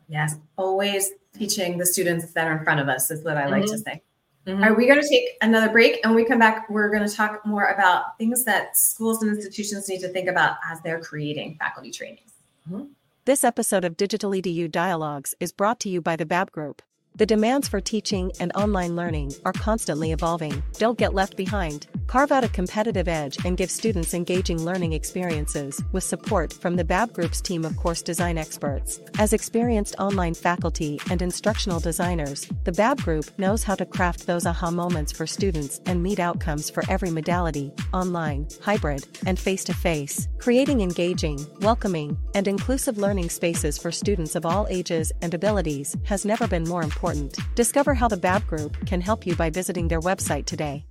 Yes, 0.07 0.37
always 0.57 1.11
teaching 1.37 1.77
the 1.77 1.85
students 1.85 2.31
that 2.31 2.47
are 2.47 2.57
in 2.57 2.63
front 2.63 2.79
of 2.79 2.87
us 2.87 3.11
is 3.11 3.25
what 3.25 3.35
I 3.35 3.47
like 3.47 3.63
mm-hmm. 3.63 3.73
to 3.73 3.77
say. 3.77 4.01
Mm-hmm. 4.45 4.63
Are 4.63 4.73
we 4.73 4.87
going 4.87 5.01
to 5.01 5.09
take 5.09 5.31
another 5.41 5.69
break? 5.69 5.99
And 6.05 6.15
when 6.15 6.23
we 6.23 6.25
come 6.25 6.39
back, 6.39 6.69
we're 6.69 6.89
going 6.89 7.05
to 7.05 7.13
talk 7.13 7.45
more 7.45 7.65
about 7.65 8.17
things 8.17 8.45
that 8.45 8.77
schools 8.77 9.21
and 9.21 9.35
institutions 9.35 9.89
need 9.89 9.99
to 9.99 10.07
think 10.07 10.29
about 10.29 10.55
as 10.65 10.79
they're 10.79 11.01
creating 11.01 11.57
faculty 11.59 11.91
trainings. 11.91 12.31
Mm-hmm. 12.71 12.85
This 13.27 13.43
episode 13.43 13.83
of 13.83 13.97
Digital 13.97 14.31
EDU 14.31 14.71
Dialogues 14.71 15.35
is 15.41 15.51
brought 15.51 15.81
to 15.81 15.89
you 15.89 15.99
by 15.99 16.15
the 16.15 16.25
Babb 16.25 16.49
Group. 16.49 16.81
The 17.17 17.25
demands 17.25 17.67
for 17.67 17.81
teaching 17.81 18.31
and 18.39 18.51
online 18.53 18.95
learning 18.95 19.33
are 19.43 19.51
constantly 19.51 20.11
evolving. 20.11 20.61
Don't 20.73 20.99
get 20.99 21.15
left 21.15 21.35
behind. 21.35 21.87
Carve 22.05 22.31
out 22.31 22.43
a 22.43 22.49
competitive 22.49 23.07
edge 23.07 23.43
and 23.43 23.57
give 23.57 23.71
students 23.71 24.13
engaging 24.13 24.63
learning 24.63 24.93
experiences 24.93 25.83
with 25.91 26.03
support 26.03 26.53
from 26.53 26.75
the 26.75 26.85
Babb 26.85 27.11
Group's 27.13 27.41
team 27.41 27.65
of 27.65 27.75
course 27.75 28.03
design 28.03 28.37
experts. 28.37 29.01
As 29.17 29.33
experienced 29.33 29.95
online 29.97 30.35
faculty 30.35 31.01
and 31.09 31.23
instructional 31.23 31.79
designers, 31.79 32.47
the 32.65 32.71
Babb 32.71 33.01
Group 33.01 33.25
knows 33.39 33.63
how 33.63 33.73
to 33.73 33.85
craft 33.85 34.27
those 34.27 34.45
aha 34.45 34.69
moments 34.69 35.11
for 35.11 35.25
students 35.25 35.81
and 35.87 36.03
meet 36.03 36.19
outcomes 36.19 36.69
for 36.69 36.83
every 36.87 37.09
modality 37.09 37.73
online, 37.93 38.47
hybrid, 38.61 39.07
and 39.25 39.39
face 39.39 39.63
to 39.63 39.73
face, 39.73 40.27
creating 40.37 40.81
engaging, 40.81 41.43
welcoming, 41.61 42.15
and 42.35 42.47
inclusive 42.47 42.99
learning 42.99 43.29
spaces 43.29 43.75
for 43.79 43.91
students 43.91 44.35
of 44.35 44.45
all 44.45 44.67
ages 44.69 45.11
and 45.23 45.33
abilities 45.33 45.97
has 46.05 46.23
never 46.23 46.47
been 46.47 46.63
more 46.63 46.83
important 46.83 47.06
important. 47.07 47.55
Discover 47.55 47.93
how 47.93 48.07
the 48.07 48.17
Babb 48.17 48.45
Group 48.47 48.85
can 48.85 49.01
help 49.01 49.25
you 49.25 49.35
by 49.35 49.49
visiting 49.49 49.87
their 49.87 50.01
website 50.01 50.45
today. 50.45 50.85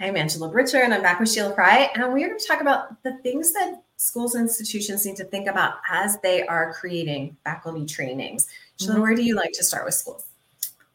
I'm 0.00 0.16
Angela 0.16 0.48
Britcher, 0.48 0.78
and 0.78 0.92
I'm 0.92 1.02
back 1.02 1.20
with 1.20 1.30
Sheila 1.30 1.54
Fry, 1.54 1.90
and 1.94 2.02
we're 2.12 2.26
going 2.26 2.38
to 2.38 2.46
talk 2.46 2.60
about 2.60 3.00
the 3.04 3.18
things 3.18 3.52
that 3.52 3.82
schools 3.96 4.34
and 4.34 4.48
institutions 4.48 5.06
need 5.06 5.16
to 5.16 5.24
think 5.24 5.46
about 5.46 5.74
as 5.88 6.18
they 6.22 6.44
are 6.44 6.72
creating 6.72 7.36
faculty 7.44 7.86
trainings. 7.86 8.48
Sheila, 8.80 8.94
mm-hmm. 8.94 9.02
where 9.02 9.14
do 9.14 9.22
you 9.22 9.36
like 9.36 9.52
to 9.52 9.62
start 9.62 9.84
with 9.84 9.94
schools? 9.94 10.24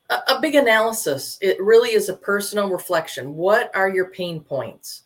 A, 0.10 0.16
a 0.30 0.42
big 0.42 0.56
analysis. 0.56 1.38
It 1.40 1.62
really 1.62 1.94
is 1.94 2.10
a 2.10 2.18
personal 2.18 2.70
reflection. 2.70 3.36
What 3.36 3.74
are 3.74 3.90
your 3.90 4.10
pain 4.10 4.42
points? 4.42 5.04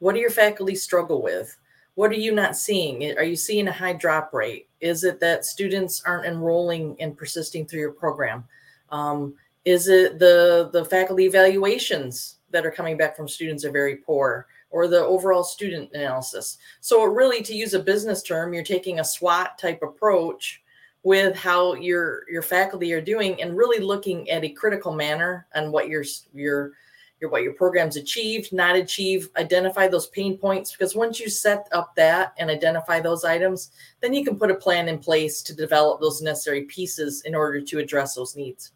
What 0.00 0.14
do 0.14 0.20
your 0.20 0.30
faculty 0.30 0.74
struggle 0.74 1.22
with? 1.22 1.56
What 1.96 2.10
are 2.10 2.14
you 2.14 2.32
not 2.32 2.56
seeing? 2.56 3.16
Are 3.16 3.24
you 3.24 3.36
seeing 3.36 3.68
a 3.68 3.72
high 3.72 3.94
drop 3.94 4.34
rate? 4.34 4.68
Is 4.80 5.02
it 5.02 5.18
that 5.20 5.46
students 5.46 6.02
aren't 6.04 6.26
enrolling 6.26 6.94
and 7.00 7.16
persisting 7.16 7.66
through 7.66 7.80
your 7.80 7.92
program? 7.92 8.44
Um, 8.90 9.34
is 9.64 9.88
it 9.88 10.18
the 10.18 10.68
the 10.74 10.84
faculty 10.84 11.24
evaluations 11.24 12.36
that 12.50 12.66
are 12.66 12.70
coming 12.70 12.98
back 12.98 13.16
from 13.16 13.26
students 13.26 13.64
are 13.64 13.72
very 13.72 13.96
poor, 13.96 14.46
or 14.70 14.86
the 14.86 15.00
overall 15.00 15.42
student 15.42 15.90
analysis? 15.94 16.58
So, 16.82 17.02
really, 17.04 17.42
to 17.42 17.54
use 17.54 17.72
a 17.72 17.80
business 17.80 18.22
term, 18.22 18.52
you're 18.52 18.62
taking 18.62 19.00
a 19.00 19.04
SWOT 19.04 19.56
type 19.58 19.80
approach 19.82 20.62
with 21.02 21.34
how 21.34 21.74
your 21.74 22.30
your 22.30 22.42
faculty 22.42 22.92
are 22.92 23.00
doing, 23.00 23.40
and 23.40 23.56
really 23.56 23.80
looking 23.80 24.28
at 24.28 24.44
a 24.44 24.50
critical 24.50 24.92
manner 24.92 25.46
on 25.54 25.72
what 25.72 25.88
your 25.88 26.04
your 26.34 26.72
your 27.20 27.30
what 27.30 27.42
your 27.42 27.54
program's 27.54 27.96
achieved, 27.96 28.52
not 28.52 28.76
achieved, 28.76 29.30
identify 29.36 29.88
those 29.88 30.08
pain 30.08 30.36
points 30.36 30.72
because 30.72 30.94
once 30.94 31.18
you 31.18 31.30
set 31.30 31.66
up 31.72 31.94
that 31.96 32.34
and 32.38 32.50
identify 32.50 33.00
those 33.00 33.24
items, 33.24 33.70
then 34.00 34.12
you 34.12 34.24
can 34.24 34.38
put 34.38 34.50
a 34.50 34.54
plan 34.54 34.88
in 34.88 34.98
place 34.98 35.42
to 35.42 35.54
develop 35.54 36.00
those 36.00 36.20
necessary 36.20 36.62
pieces 36.62 37.22
in 37.22 37.34
order 37.34 37.60
to 37.60 37.78
address 37.78 38.14
those 38.14 38.36
needs. 38.36 38.72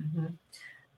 Mm-hmm. 0.00 0.26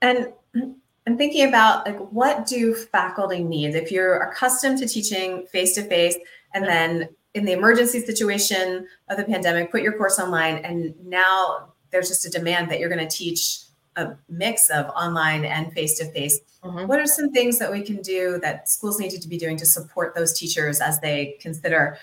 And 0.02 0.32
I'm 1.06 1.18
thinking 1.18 1.48
about 1.48 1.86
like 1.86 1.98
what 1.98 2.46
do 2.46 2.74
faculty 2.74 3.44
need 3.44 3.74
if 3.74 3.92
you're 3.92 4.22
accustomed 4.22 4.78
to 4.78 4.86
teaching 4.86 5.46
face 5.46 5.74
to 5.74 5.82
face 5.82 6.16
and 6.54 6.64
then 6.64 7.10
in 7.34 7.44
the 7.44 7.52
emergency 7.52 8.00
situation 8.00 8.86
of 9.10 9.18
the 9.18 9.24
pandemic 9.24 9.70
put 9.70 9.82
your 9.82 9.98
course 9.98 10.18
online 10.18 10.64
and 10.64 10.94
now 11.04 11.74
there's 11.90 12.08
just 12.08 12.24
a 12.24 12.30
demand 12.30 12.70
that 12.70 12.78
you're 12.78 12.88
going 12.88 13.06
to 13.06 13.16
teach 13.16 13.63
a 13.96 14.16
mix 14.28 14.70
of 14.70 14.86
online 14.86 15.44
and 15.44 15.72
face 15.72 15.98
to 15.98 16.06
face. 16.06 16.40
What 16.62 16.98
are 16.98 17.06
some 17.06 17.30
things 17.30 17.58
that 17.58 17.70
we 17.70 17.82
can 17.82 18.00
do 18.00 18.40
that 18.42 18.70
schools 18.70 18.98
need 18.98 19.10
to 19.10 19.28
be 19.28 19.36
doing 19.36 19.56
to 19.58 19.66
support 19.66 20.14
those 20.14 20.38
teachers 20.38 20.80
as 20.80 20.98
they 21.00 21.36
consider 21.40 21.98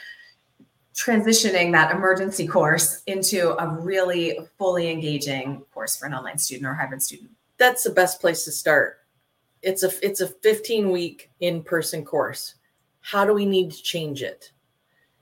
transitioning 0.94 1.72
that 1.72 1.96
emergency 1.96 2.48
course 2.48 3.02
into 3.08 3.56
a 3.62 3.68
really 3.68 4.38
fully 4.58 4.90
engaging 4.90 5.64
course 5.74 5.96
for 5.96 6.06
an 6.06 6.14
online 6.14 6.38
student 6.38 6.68
or 6.68 6.74
hybrid 6.74 7.02
student? 7.02 7.32
That's 7.58 7.84
the 7.84 7.90
best 7.90 8.22
place 8.22 8.46
to 8.46 8.52
start. 8.52 9.00
It's 9.62 9.84
a 9.84 9.92
it's 10.06 10.22
a 10.22 10.28
15 10.28 10.90
week 10.90 11.30
in-person 11.40 12.06
course. 12.06 12.56
How 13.02 13.26
do 13.26 13.34
we 13.34 13.46
need 13.46 13.72
to 13.72 13.82
change 13.82 14.22
it? 14.22 14.52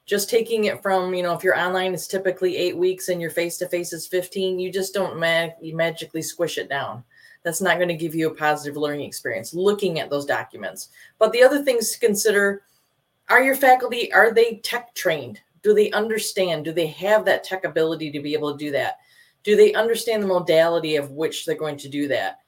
Just 0.10 0.28
taking 0.28 0.64
it 0.64 0.82
from 0.82 1.14
you 1.14 1.22
know 1.22 1.36
if 1.36 1.44
your 1.44 1.56
online 1.56 1.94
is 1.94 2.08
typically 2.08 2.58
eight 2.58 2.76
weeks 2.76 3.10
and 3.10 3.22
your 3.22 3.30
face 3.30 3.60
to 3.60 3.70
face 3.70 3.94
is 3.94 4.08
15 4.08 4.60
you 4.60 4.72
just 4.72 4.92
don't 4.92 5.20
mag- 5.20 5.54
you 5.62 5.76
magically 5.76 6.24
squish 6.24 6.58
it 6.58 6.68
down. 6.68 7.04
That's 7.44 7.62
not 7.62 7.78
going 7.78 7.90
to 7.90 7.96
give 7.96 8.16
you 8.16 8.28
a 8.28 8.36
positive 8.36 8.76
learning 8.76 9.06
experience 9.06 9.54
looking 9.54 10.00
at 10.00 10.10
those 10.10 10.26
documents. 10.26 10.90
But 11.20 11.32
the 11.32 11.44
other 11.44 11.64
things 11.64 11.92
to 11.92 12.00
consider 12.00 12.64
are 13.30 13.44
your 13.44 13.56
faculty 13.56 14.12
are 14.12 14.34
they 14.34 14.56
tech 14.64 14.96
trained? 14.96 15.42
Do 15.62 15.76
they 15.76 15.92
understand? 15.92 16.66
Do 16.66 16.74
they 16.74 16.88
have 16.88 17.24
that 17.26 17.44
tech 17.44 17.64
ability 17.64 18.12
to 18.12 18.20
be 18.20 18.34
able 18.34 18.52
to 18.52 18.58
do 18.58 18.72
that? 18.72 18.98
Do 19.44 19.56
they 19.56 19.76
understand 19.76 20.24
the 20.24 20.28
modality 20.28 20.96
of 20.96 21.12
which 21.12 21.46
they're 21.46 21.56
going 21.56 21.78
to 21.78 21.88
do 21.88 22.08
that 22.08 22.40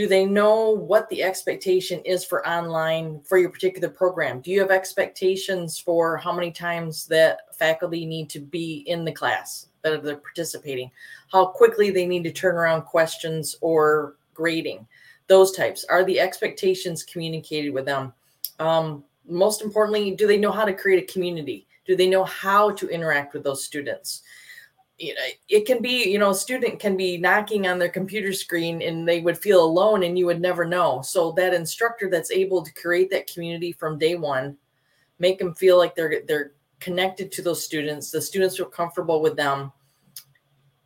do 0.00 0.06
they 0.06 0.24
know 0.24 0.70
what 0.70 1.10
the 1.10 1.22
expectation 1.22 2.00
is 2.06 2.24
for 2.24 2.48
online 2.48 3.20
for 3.22 3.36
your 3.36 3.50
particular 3.50 3.90
program? 3.90 4.40
Do 4.40 4.50
you 4.50 4.58
have 4.60 4.70
expectations 4.70 5.78
for 5.78 6.16
how 6.16 6.32
many 6.32 6.50
times 6.50 7.04
that 7.08 7.54
faculty 7.54 8.06
need 8.06 8.30
to 8.30 8.40
be 8.40 8.76
in 8.86 9.04
the 9.04 9.12
class 9.12 9.66
that 9.82 10.02
they're 10.02 10.16
participating? 10.16 10.90
How 11.30 11.44
quickly 11.44 11.90
they 11.90 12.06
need 12.06 12.24
to 12.24 12.32
turn 12.32 12.54
around 12.54 12.84
questions 12.84 13.56
or 13.60 14.16
grading? 14.32 14.86
Those 15.26 15.52
types. 15.52 15.84
Are 15.90 16.02
the 16.02 16.18
expectations 16.18 17.04
communicated 17.04 17.74
with 17.74 17.84
them? 17.84 18.14
Um, 18.58 19.04
most 19.28 19.60
importantly 19.60 20.12
do 20.12 20.26
they 20.26 20.38
know 20.38 20.50
how 20.50 20.64
to 20.64 20.72
create 20.72 21.10
a 21.10 21.12
community? 21.12 21.66
Do 21.84 21.94
they 21.94 22.08
know 22.08 22.24
how 22.24 22.70
to 22.70 22.88
interact 22.88 23.34
with 23.34 23.44
those 23.44 23.62
students 23.62 24.22
you 25.00 25.14
know, 25.14 25.20
it 25.48 25.64
can 25.64 25.80
be, 25.80 26.10
you 26.10 26.18
know, 26.18 26.30
a 26.30 26.34
student 26.34 26.78
can 26.78 26.94
be 26.94 27.16
knocking 27.16 27.66
on 27.66 27.78
their 27.78 27.88
computer 27.88 28.34
screen 28.34 28.82
and 28.82 29.08
they 29.08 29.20
would 29.22 29.38
feel 29.38 29.64
alone 29.64 30.02
and 30.02 30.18
you 30.18 30.26
would 30.26 30.42
never 30.42 30.66
know. 30.66 31.00
So 31.00 31.32
that 31.32 31.54
instructor 31.54 32.10
that's 32.10 32.30
able 32.30 32.62
to 32.62 32.74
create 32.74 33.10
that 33.10 33.26
community 33.26 33.72
from 33.72 33.98
day 33.98 34.16
one, 34.16 34.58
make 35.18 35.38
them 35.38 35.54
feel 35.54 35.78
like 35.78 35.94
they're 35.94 36.22
they're 36.28 36.52
connected 36.80 37.32
to 37.32 37.42
those 37.42 37.64
students, 37.64 38.10
the 38.10 38.20
students 38.20 38.56
feel 38.56 38.66
comfortable 38.66 39.22
with 39.22 39.36
them. 39.36 39.72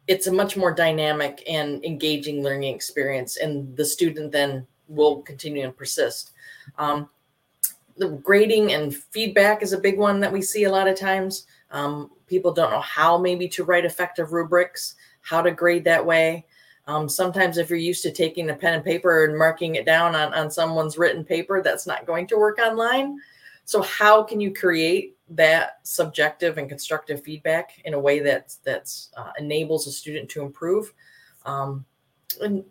It's 0.07 0.29
a 0.29 0.33
much 0.33 0.57
more 0.57 0.73
dynamic 0.73 1.43
and 1.49 1.85
engaging 1.85 2.43
learning 2.43 2.75
experience, 2.75 3.39
and 3.39 3.77
the 3.77 3.85
student 3.85 4.31
then 4.31 4.67
will 4.87 5.23
continue 5.23 5.65
and 5.65 5.77
persist. 5.77 6.33
Um, 6.79 7.09
the 7.97 8.11
grading 8.11 8.73
and 8.75 8.95
feedback 8.95 9.63
is 9.63 9.73
a 9.73 9.79
big 9.79 9.99
one 9.99 10.21
that 10.21 10.33
we 10.33 10.43
see 10.43 10.65
a 10.65 10.71
lot 10.71 10.89
of 10.89 10.99
times. 10.99 11.47
Um, 11.75 12.13
people 12.29 12.53
don't 12.53 12.71
know 12.71 12.81
how 12.81 13.19
maybe 13.19 13.49
to 13.49 13.65
write 13.65 13.85
effective 13.85 14.33
rubrics, 14.33 14.95
how 15.23 15.43
to 15.43 15.51
grade 15.51 15.85
that 15.85 16.07
way. 16.07 16.47
Um, 16.87 17.09
sometimes 17.09 17.59
if 17.59 17.69
you're 17.69 17.79
used 17.79 18.05
to 18.05 18.13
taking 18.13 18.49
a 18.49 18.55
pen 18.55 18.75
and 18.75 18.85
paper 18.85 19.25
and 19.25 19.37
marking 19.37 19.75
it 19.75 19.85
down 19.85 20.15
on, 20.15 20.33
on 20.35 20.51
someone's 20.51 20.97
written 20.97 21.25
paper, 21.25 21.63
that's 21.63 21.87
not 21.87 22.07
going 22.07 22.29
to 22.29 22.39
work 22.39 22.59
online. 22.59 23.19
So 23.65 23.83
how 23.83 24.23
can 24.23 24.41
you 24.41 24.55
create 24.55 25.17
that 25.31 25.81
subjective 25.83 26.59
and 26.59 26.69
constructive 26.69 27.25
feedback 27.25 27.81
in 27.85 27.95
a 27.95 27.99
way 27.99 28.21
that 28.21 28.55
that's 28.63 29.11
uh, 29.17 29.33
enables 29.39 29.89
a 29.89 29.93
student 29.93 30.29
to 30.31 30.43
improve? 30.43 30.93
Um, 31.45 31.85
and 32.41 32.63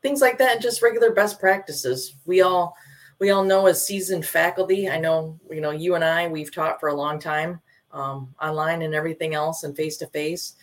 things 0.00 0.22
like 0.22 0.38
that, 0.38 0.54
and 0.54 0.62
just 0.62 0.82
regular 0.82 1.12
best 1.12 1.38
practices. 1.38 2.14
We 2.24 2.40
all 2.40 2.74
we 3.18 3.30
all 3.30 3.44
know 3.44 3.66
as 3.66 3.84
seasoned 3.84 4.24
faculty. 4.24 4.88
I 4.88 4.98
know 4.98 5.38
you 5.50 5.60
know 5.60 5.72
you 5.72 5.94
and 5.94 6.04
I 6.04 6.28
we've 6.28 6.54
taught 6.54 6.80
for 6.80 6.88
a 6.88 6.94
long 6.94 7.18
time 7.18 7.60
um, 7.96 8.34
online 8.40 8.82
and 8.82 8.94
everything 8.94 9.34
else 9.34 9.64
and 9.64 9.76
face 9.76 9.96
to 9.98 10.06
face. 10.06 10.54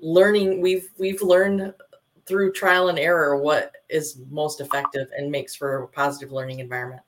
Learning, 0.00 0.60
we've 0.60 0.90
we've 0.98 1.22
learned 1.22 1.72
through 2.26 2.52
trial 2.52 2.90
and 2.90 2.98
error 2.98 3.36
what 3.38 3.72
is 3.88 4.20
most 4.30 4.60
effective 4.60 5.08
and 5.16 5.30
makes 5.30 5.54
for 5.54 5.84
a 5.84 5.88
positive 5.88 6.30
learning 6.30 6.58
environment. 6.58 7.00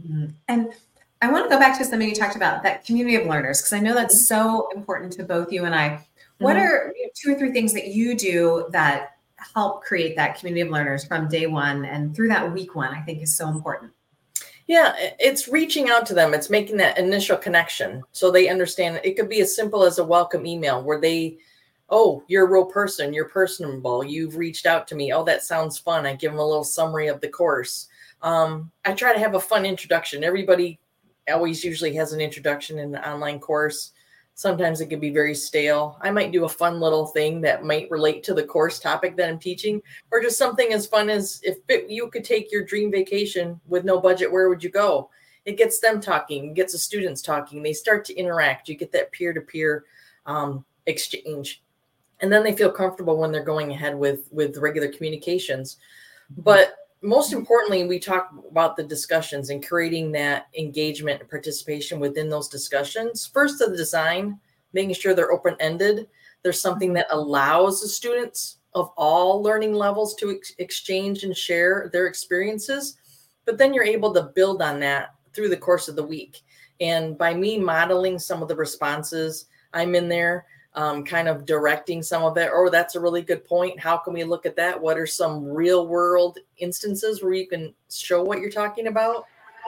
Mm-hmm. 0.00 0.26
And 0.48 0.72
I 1.20 1.30
want 1.30 1.44
to 1.44 1.50
go 1.50 1.58
back 1.60 1.76
to 1.78 1.84
something 1.84 2.08
you 2.08 2.14
talked 2.14 2.36
about 2.36 2.62
that 2.62 2.84
community 2.84 3.16
of 3.16 3.26
learners 3.26 3.60
because 3.60 3.74
I 3.74 3.80
know 3.80 3.94
that's 3.94 4.26
so 4.26 4.68
important 4.74 5.12
to 5.14 5.24
both 5.24 5.52
you 5.52 5.66
and 5.66 5.74
I. 5.74 6.06
What 6.38 6.56
mm-hmm. 6.56 6.64
are 6.64 6.94
two 7.14 7.34
or 7.34 7.38
three 7.38 7.52
things 7.52 7.74
that 7.74 7.88
you 7.88 8.16
do 8.16 8.68
that 8.70 9.16
help 9.54 9.84
create 9.84 10.16
that 10.16 10.38
community 10.38 10.62
of 10.62 10.70
learners 10.70 11.04
from 11.04 11.28
day 11.28 11.46
one 11.46 11.84
and 11.84 12.14
through 12.14 12.28
that 12.28 12.52
week 12.52 12.74
one? 12.74 12.94
I 12.94 13.02
think 13.02 13.22
is 13.22 13.36
so 13.36 13.48
important. 13.48 13.92
Yeah, 14.68 14.92
it's 15.18 15.48
reaching 15.48 15.88
out 15.88 16.04
to 16.06 16.14
them. 16.14 16.34
It's 16.34 16.50
making 16.50 16.76
that 16.76 16.98
initial 16.98 17.38
connection 17.38 18.02
so 18.12 18.30
they 18.30 18.50
understand. 18.50 19.00
It 19.02 19.16
could 19.16 19.30
be 19.30 19.40
as 19.40 19.56
simple 19.56 19.82
as 19.82 19.98
a 19.98 20.04
welcome 20.04 20.44
email 20.44 20.82
where 20.82 21.00
they, 21.00 21.38
oh, 21.88 22.22
you're 22.28 22.46
a 22.46 22.50
real 22.50 22.66
person, 22.66 23.14
you're 23.14 23.30
personable, 23.30 24.04
you've 24.04 24.36
reached 24.36 24.66
out 24.66 24.86
to 24.88 24.94
me. 24.94 25.10
Oh, 25.10 25.24
that 25.24 25.42
sounds 25.42 25.78
fun. 25.78 26.04
I 26.04 26.14
give 26.16 26.32
them 26.32 26.38
a 26.38 26.46
little 26.46 26.64
summary 26.64 27.08
of 27.08 27.22
the 27.22 27.28
course. 27.28 27.88
Um, 28.20 28.70
I 28.84 28.92
try 28.92 29.14
to 29.14 29.18
have 29.18 29.34
a 29.34 29.40
fun 29.40 29.64
introduction. 29.64 30.22
Everybody 30.22 30.78
always 31.30 31.64
usually 31.64 31.94
has 31.94 32.12
an 32.12 32.20
introduction 32.20 32.78
in 32.78 32.92
the 32.92 33.08
online 33.08 33.40
course. 33.40 33.92
Sometimes 34.38 34.80
it 34.80 34.86
can 34.86 35.00
be 35.00 35.10
very 35.10 35.34
stale. 35.34 35.98
I 36.00 36.12
might 36.12 36.30
do 36.30 36.44
a 36.44 36.48
fun 36.48 36.78
little 36.78 37.06
thing 37.06 37.40
that 37.40 37.64
might 37.64 37.90
relate 37.90 38.22
to 38.22 38.34
the 38.34 38.44
course 38.44 38.78
topic 38.78 39.16
that 39.16 39.28
I'm 39.28 39.40
teaching, 39.40 39.82
or 40.12 40.22
just 40.22 40.38
something 40.38 40.72
as 40.72 40.86
fun 40.86 41.10
as 41.10 41.40
if 41.42 41.56
it, 41.68 41.90
you 41.90 42.08
could 42.08 42.22
take 42.22 42.52
your 42.52 42.62
dream 42.62 42.92
vacation 42.92 43.60
with 43.66 43.84
no 43.84 43.98
budget, 43.98 44.30
where 44.30 44.48
would 44.48 44.62
you 44.62 44.70
go? 44.70 45.10
It 45.44 45.56
gets 45.56 45.80
them 45.80 46.00
talking, 46.00 46.50
it 46.50 46.54
gets 46.54 46.72
the 46.72 46.78
students 46.78 47.20
talking. 47.20 47.64
They 47.64 47.72
start 47.72 48.04
to 48.04 48.14
interact. 48.14 48.68
You 48.68 48.76
get 48.76 48.92
that 48.92 49.10
peer 49.10 49.32
to 49.32 49.40
peer 49.40 49.86
exchange, 50.86 51.64
and 52.20 52.32
then 52.32 52.44
they 52.44 52.54
feel 52.54 52.70
comfortable 52.70 53.18
when 53.18 53.32
they're 53.32 53.42
going 53.42 53.72
ahead 53.72 53.98
with 53.98 54.28
with 54.30 54.56
regular 54.58 54.86
communications. 54.86 55.78
Mm-hmm. 56.30 56.42
But 56.42 56.76
most 57.02 57.32
importantly, 57.32 57.86
we 57.86 57.98
talk 57.98 58.30
about 58.50 58.76
the 58.76 58.82
discussions 58.82 59.50
and 59.50 59.66
creating 59.66 60.10
that 60.12 60.46
engagement 60.58 61.20
and 61.20 61.30
participation 61.30 62.00
within 62.00 62.28
those 62.28 62.48
discussions. 62.48 63.26
First, 63.26 63.58
the 63.58 63.76
design, 63.76 64.38
making 64.72 64.94
sure 64.94 65.14
they're 65.14 65.32
open 65.32 65.56
ended. 65.60 66.08
There's 66.42 66.60
something 66.60 66.92
that 66.94 67.06
allows 67.10 67.80
the 67.80 67.88
students 67.88 68.58
of 68.74 68.90
all 68.96 69.42
learning 69.42 69.74
levels 69.74 70.14
to 70.16 70.30
ex- 70.32 70.54
exchange 70.58 71.22
and 71.22 71.36
share 71.36 71.88
their 71.92 72.06
experiences. 72.06 72.96
But 73.44 73.58
then 73.58 73.72
you're 73.72 73.84
able 73.84 74.12
to 74.14 74.32
build 74.34 74.60
on 74.60 74.80
that 74.80 75.14
through 75.32 75.48
the 75.48 75.56
course 75.56 75.88
of 75.88 75.96
the 75.96 76.06
week. 76.06 76.42
And 76.80 77.16
by 77.16 77.34
me 77.34 77.58
modeling 77.58 78.18
some 78.18 78.42
of 78.42 78.48
the 78.48 78.56
responses, 78.56 79.46
I'm 79.72 79.94
in 79.94 80.08
there 80.08 80.46
um, 80.78 81.02
kind 81.02 81.26
of 81.26 81.44
directing 81.44 82.04
some 82.04 82.22
of 82.22 82.38
it. 82.38 82.50
Oh, 82.54 82.70
that's 82.70 82.94
a 82.94 83.00
really 83.00 83.20
good 83.20 83.44
point. 83.44 83.80
How 83.80 83.96
can 83.96 84.12
we 84.12 84.22
look 84.22 84.46
at 84.46 84.54
that? 84.54 84.80
What 84.80 84.96
are 84.96 85.08
some 85.08 85.44
real 85.44 85.88
world 85.88 86.38
instances 86.58 87.20
where 87.20 87.32
you 87.32 87.48
can 87.48 87.74
show 87.90 88.22
what 88.22 88.38
you're 88.38 88.48
talking 88.48 88.86
about? 88.86 89.26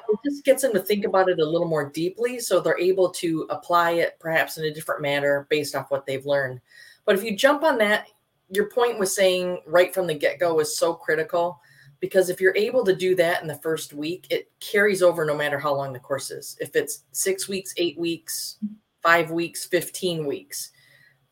It 0.08 0.20
just 0.24 0.44
gets 0.44 0.62
them 0.62 0.72
to 0.72 0.78
think 0.78 1.04
about 1.04 1.28
it 1.28 1.40
a 1.40 1.44
little 1.44 1.66
more 1.66 1.90
deeply 1.90 2.38
so 2.38 2.60
they're 2.60 2.78
able 2.78 3.10
to 3.10 3.44
apply 3.50 3.92
it 3.92 4.18
perhaps 4.20 4.56
in 4.56 4.66
a 4.66 4.72
different 4.72 5.02
manner 5.02 5.48
based 5.50 5.74
off 5.74 5.90
what 5.90 6.06
they've 6.06 6.24
learned. 6.24 6.60
But 7.04 7.16
if 7.16 7.24
you 7.24 7.36
jump 7.36 7.64
on 7.64 7.76
that, 7.78 8.06
your 8.48 8.70
point 8.70 9.00
was 9.00 9.12
saying 9.12 9.62
right 9.66 9.92
from 9.92 10.06
the 10.06 10.14
get 10.14 10.38
go 10.38 10.60
is 10.60 10.78
so 10.78 10.94
critical 10.94 11.60
because 11.98 12.30
if 12.30 12.40
you're 12.40 12.56
able 12.56 12.84
to 12.84 12.94
do 12.94 13.16
that 13.16 13.42
in 13.42 13.48
the 13.48 13.58
first 13.58 13.92
week, 13.92 14.28
it 14.30 14.48
carries 14.60 15.02
over 15.02 15.24
no 15.24 15.36
matter 15.36 15.58
how 15.58 15.74
long 15.74 15.92
the 15.92 15.98
course 15.98 16.30
is. 16.30 16.56
If 16.60 16.76
it's 16.76 17.02
six 17.10 17.48
weeks, 17.48 17.74
eight 17.78 17.98
weeks, 17.98 18.58
five 19.02 19.32
weeks, 19.32 19.66
15 19.66 20.24
weeks 20.24 20.70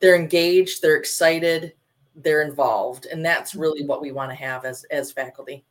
they're 0.01 0.17
engaged, 0.17 0.83
they're 0.83 0.97
excited, 0.97 1.73
they're 2.15 2.43
involved, 2.43 3.07
and 3.07 3.25
that's 3.25 3.55
really 3.55 3.85
what 3.85 4.01
we 4.01 4.13
want 4.13 4.31
to 4.31 4.35
have 4.35 4.65
as 4.65 4.85
as 4.91 5.13
faculty. 5.13 5.65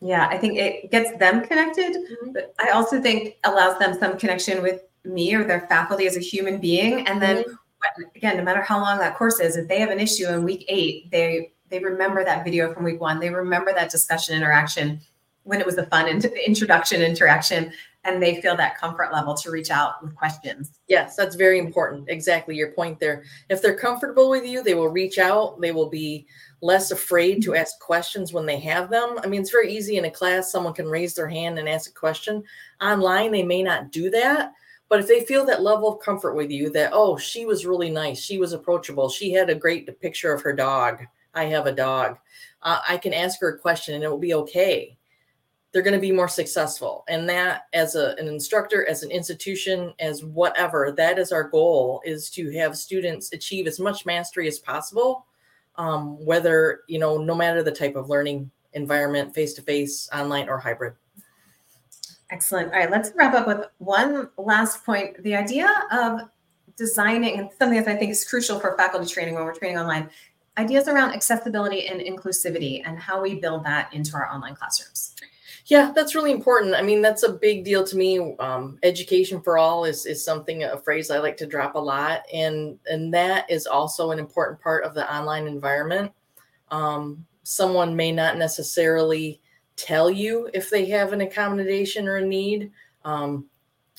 Yeah, 0.00 0.26
I 0.30 0.38
think 0.38 0.58
it 0.58 0.90
gets 0.90 1.16
them 1.18 1.42
connected, 1.42 1.92
mm-hmm. 1.92 2.32
but 2.32 2.54
I 2.58 2.70
also 2.70 3.00
think 3.02 3.36
allows 3.44 3.78
them 3.78 3.98
some 3.98 4.16
connection 4.18 4.62
with 4.62 4.82
me 5.04 5.34
or 5.34 5.44
their 5.44 5.66
faculty 5.68 6.06
as 6.06 6.16
a 6.16 6.20
human 6.20 6.58
being. 6.58 7.06
And 7.06 7.20
then 7.20 7.44
mm-hmm. 7.44 8.02
again, 8.16 8.38
no 8.38 8.42
matter 8.42 8.62
how 8.62 8.80
long 8.80 8.98
that 8.98 9.16
course 9.16 9.40
is, 9.40 9.56
if 9.56 9.68
they 9.68 9.78
have 9.78 9.90
an 9.90 10.00
issue 10.00 10.28
in 10.28 10.42
week 10.42 10.64
eight, 10.68 11.10
they 11.10 11.52
they 11.68 11.78
remember 11.78 12.24
that 12.24 12.44
video 12.44 12.72
from 12.72 12.84
week 12.84 13.00
one. 13.00 13.20
They 13.20 13.30
remember 13.30 13.72
that 13.74 13.90
discussion 13.90 14.36
interaction 14.36 15.00
when 15.44 15.60
it 15.60 15.66
was 15.66 15.78
a 15.78 15.86
fun 15.86 16.08
and 16.08 16.24
introduction 16.46 17.02
interaction 17.02 17.72
and 18.04 18.22
they 18.22 18.40
feel 18.40 18.56
that 18.56 18.78
comfort 18.78 19.12
level 19.12 19.34
to 19.34 19.50
reach 19.50 19.70
out 19.70 20.02
with 20.02 20.14
questions. 20.14 20.80
Yes, 20.88 21.16
that's 21.16 21.36
very 21.36 21.58
important. 21.58 22.08
Exactly 22.08 22.56
your 22.56 22.72
point 22.72 22.98
there. 22.98 23.24
If 23.50 23.60
they're 23.60 23.76
comfortable 23.76 24.30
with 24.30 24.46
you, 24.46 24.62
they 24.62 24.74
will 24.74 24.88
reach 24.88 25.18
out. 25.18 25.60
They 25.60 25.72
will 25.72 25.90
be 25.90 26.26
less 26.62 26.90
afraid 26.90 27.42
to 27.42 27.54
ask 27.54 27.78
questions 27.78 28.32
when 28.32 28.46
they 28.46 28.58
have 28.60 28.90
them. 28.90 29.18
I 29.22 29.26
mean, 29.26 29.42
it's 29.42 29.50
very 29.50 29.72
easy 29.72 29.96
in 29.96 30.06
a 30.06 30.10
class, 30.10 30.50
someone 30.50 30.74
can 30.74 30.86
raise 30.86 31.14
their 31.14 31.28
hand 31.28 31.58
and 31.58 31.68
ask 31.68 31.90
a 31.90 31.94
question. 31.94 32.42
Online, 32.80 33.32
they 33.32 33.42
may 33.42 33.62
not 33.62 33.92
do 33.92 34.10
that. 34.10 34.52
But 34.88 35.00
if 35.00 35.06
they 35.06 35.24
feel 35.24 35.46
that 35.46 35.62
level 35.62 35.92
of 35.92 36.02
comfort 36.02 36.34
with 36.34 36.50
you, 36.50 36.68
that, 36.70 36.90
oh, 36.92 37.16
she 37.16 37.44
was 37.44 37.64
really 37.64 37.90
nice, 37.90 38.20
she 38.20 38.38
was 38.38 38.52
approachable, 38.52 39.08
she 39.08 39.32
had 39.32 39.48
a 39.48 39.54
great 39.54 40.00
picture 40.00 40.32
of 40.32 40.42
her 40.42 40.52
dog. 40.52 41.04
I 41.32 41.44
have 41.44 41.66
a 41.66 41.72
dog. 41.72 42.18
Uh, 42.62 42.80
I 42.88 42.98
can 42.98 43.14
ask 43.14 43.40
her 43.40 43.50
a 43.50 43.58
question 43.58 43.94
and 43.94 44.02
it 44.02 44.10
will 44.10 44.18
be 44.18 44.34
okay 44.34 44.98
they're 45.72 45.82
going 45.82 45.94
to 45.94 46.00
be 46.00 46.12
more 46.12 46.28
successful. 46.28 47.04
And 47.08 47.28
that 47.28 47.62
as 47.72 47.94
a, 47.94 48.14
an 48.18 48.28
instructor 48.28 48.88
as 48.88 49.02
an 49.02 49.10
institution 49.10 49.94
as 50.00 50.24
whatever 50.24 50.92
that 50.96 51.18
is 51.18 51.32
our 51.32 51.44
goal 51.44 52.02
is 52.04 52.30
to 52.30 52.50
have 52.52 52.76
students 52.76 53.32
achieve 53.32 53.66
as 53.66 53.78
much 53.78 54.04
mastery 54.06 54.48
as 54.48 54.58
possible 54.58 55.26
um, 55.76 56.22
whether 56.24 56.80
you 56.88 56.98
know 56.98 57.16
no 57.18 57.34
matter 57.34 57.62
the 57.62 57.70
type 57.70 57.96
of 57.96 58.08
learning 58.08 58.50
environment 58.74 59.34
face 59.34 59.54
to 59.54 59.62
face 59.62 60.08
online 60.12 60.48
or 60.48 60.58
hybrid. 60.58 60.94
Excellent. 62.30 62.72
All 62.72 62.78
right 62.78 62.90
let's 62.90 63.12
wrap 63.14 63.34
up 63.34 63.46
with 63.46 63.66
one 63.78 64.28
last 64.36 64.84
point. 64.84 65.22
The 65.22 65.34
idea 65.34 65.68
of 65.92 66.20
designing 66.76 67.38
and 67.38 67.50
something 67.58 67.78
that 67.82 67.94
i 67.94 67.94
think 67.94 68.10
is 68.10 68.24
crucial 68.24 68.58
for 68.58 68.74
faculty 68.74 69.06
training 69.06 69.34
when 69.34 69.44
we're 69.44 69.52
training 69.52 69.76
online 69.76 70.08
ideas 70.56 70.88
around 70.88 71.12
accessibility 71.12 71.86
and 71.88 72.00
inclusivity 72.00 72.80
and 72.86 72.98
how 72.98 73.20
we 73.20 73.34
build 73.34 73.62
that 73.64 73.92
into 73.92 74.14
our 74.14 74.26
online 74.32 74.54
classrooms 74.54 75.14
yeah, 75.70 75.92
that's 75.94 76.16
really 76.16 76.32
important. 76.32 76.74
I 76.74 76.82
mean, 76.82 77.00
that's 77.00 77.22
a 77.22 77.32
big 77.32 77.64
deal 77.64 77.84
to 77.84 77.96
me. 77.96 78.34
Um, 78.40 78.80
education 78.82 79.40
for 79.40 79.56
all 79.56 79.84
is 79.84 80.04
is 80.04 80.22
something 80.22 80.64
a 80.64 80.76
phrase 80.76 81.12
I 81.12 81.18
like 81.18 81.36
to 81.36 81.46
drop 81.46 81.76
a 81.76 81.78
lot, 81.78 82.24
and 82.34 82.76
and 82.86 83.14
that 83.14 83.48
is 83.48 83.68
also 83.68 84.10
an 84.10 84.18
important 84.18 84.60
part 84.60 84.82
of 84.82 84.94
the 84.94 85.10
online 85.14 85.46
environment. 85.46 86.10
Um, 86.72 87.24
someone 87.44 87.94
may 87.94 88.10
not 88.10 88.36
necessarily 88.36 89.40
tell 89.76 90.10
you 90.10 90.50
if 90.52 90.70
they 90.70 90.86
have 90.86 91.12
an 91.12 91.20
accommodation 91.20 92.08
or 92.08 92.16
a 92.16 92.26
need. 92.26 92.72
Um, 93.04 93.46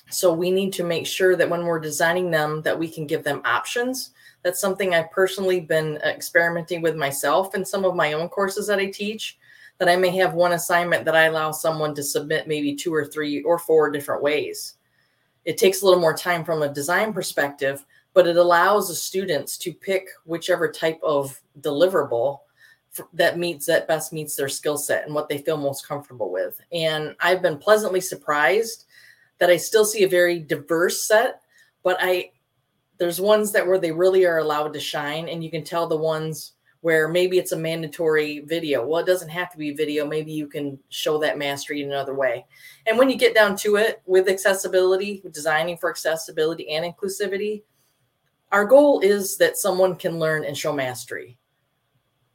so 0.09 0.33
we 0.33 0.51
need 0.51 0.73
to 0.73 0.83
make 0.83 1.07
sure 1.07 1.37
that 1.37 1.49
when 1.49 1.63
we're 1.63 1.79
designing 1.79 2.29
them, 2.29 2.61
that 2.63 2.77
we 2.77 2.89
can 2.89 3.07
give 3.07 3.23
them 3.23 3.41
options. 3.45 4.11
That's 4.43 4.59
something 4.59 4.93
I've 4.93 5.11
personally 5.11 5.61
been 5.61 5.99
experimenting 6.03 6.81
with 6.81 6.97
myself 6.97 7.55
in 7.55 7.63
some 7.63 7.85
of 7.85 7.95
my 7.95 8.11
own 8.11 8.27
courses 8.27 8.67
that 8.67 8.79
I 8.79 8.87
teach 8.87 9.37
that 9.81 9.89
I 9.89 9.95
may 9.95 10.15
have 10.17 10.35
one 10.35 10.51
assignment 10.51 11.05
that 11.05 11.15
I 11.15 11.23
allow 11.23 11.51
someone 11.51 11.95
to 11.95 12.03
submit 12.03 12.47
maybe 12.47 12.75
two 12.75 12.93
or 12.93 13.03
three 13.03 13.41
or 13.41 13.57
four 13.57 13.89
different 13.89 14.21
ways. 14.21 14.75
It 15.43 15.57
takes 15.57 15.81
a 15.81 15.85
little 15.85 15.99
more 15.99 16.15
time 16.15 16.45
from 16.45 16.61
a 16.61 16.71
design 16.71 17.11
perspective, 17.13 17.83
but 18.13 18.27
it 18.27 18.37
allows 18.37 18.89
the 18.89 18.93
students 18.93 19.57
to 19.57 19.73
pick 19.73 20.09
whichever 20.23 20.71
type 20.71 20.99
of 21.01 21.41
deliverable 21.61 22.41
that 23.13 23.39
meets 23.39 23.65
that 23.65 23.87
best 23.87 24.13
meets 24.13 24.35
their 24.35 24.49
skill 24.49 24.77
set 24.77 25.07
and 25.07 25.15
what 25.15 25.27
they 25.27 25.39
feel 25.39 25.57
most 25.57 25.87
comfortable 25.87 26.31
with. 26.31 26.61
And 26.71 27.15
I've 27.19 27.41
been 27.41 27.57
pleasantly 27.57 28.01
surprised 28.01 28.85
that 29.39 29.49
I 29.49 29.57
still 29.57 29.83
see 29.83 30.03
a 30.03 30.07
very 30.07 30.37
diverse 30.37 31.07
set, 31.07 31.41
but 31.81 31.97
I 31.99 32.33
there's 32.99 33.19
ones 33.19 33.51
that 33.53 33.65
where 33.65 33.79
they 33.79 33.91
really 33.91 34.27
are 34.27 34.37
allowed 34.37 34.73
to 34.73 34.79
shine 34.79 35.27
and 35.27 35.43
you 35.43 35.49
can 35.49 35.63
tell 35.63 35.87
the 35.87 35.97
ones 35.97 36.51
where 36.81 37.07
maybe 37.07 37.37
it's 37.37 37.51
a 37.51 37.57
mandatory 37.57 38.39
video. 38.41 38.85
Well, 38.85 39.01
it 39.01 39.05
doesn't 39.05 39.29
have 39.29 39.51
to 39.51 39.57
be 39.57 39.69
a 39.69 39.75
video. 39.75 40.05
Maybe 40.05 40.31
you 40.31 40.47
can 40.47 40.79
show 40.89 41.19
that 41.19 41.37
mastery 41.37 41.81
in 41.81 41.89
another 41.89 42.15
way. 42.15 42.45
And 42.87 42.97
when 42.97 43.09
you 43.09 43.17
get 43.17 43.35
down 43.35 43.55
to 43.57 43.75
it 43.75 44.01
with 44.05 44.27
accessibility, 44.27 45.23
designing 45.31 45.77
for 45.77 45.89
accessibility 45.89 46.69
and 46.71 46.83
inclusivity, 46.83 47.61
our 48.51 48.65
goal 48.65 48.99
is 48.99 49.37
that 49.37 49.57
someone 49.57 49.95
can 49.95 50.19
learn 50.19 50.43
and 50.43 50.57
show 50.57 50.73
mastery. 50.73 51.37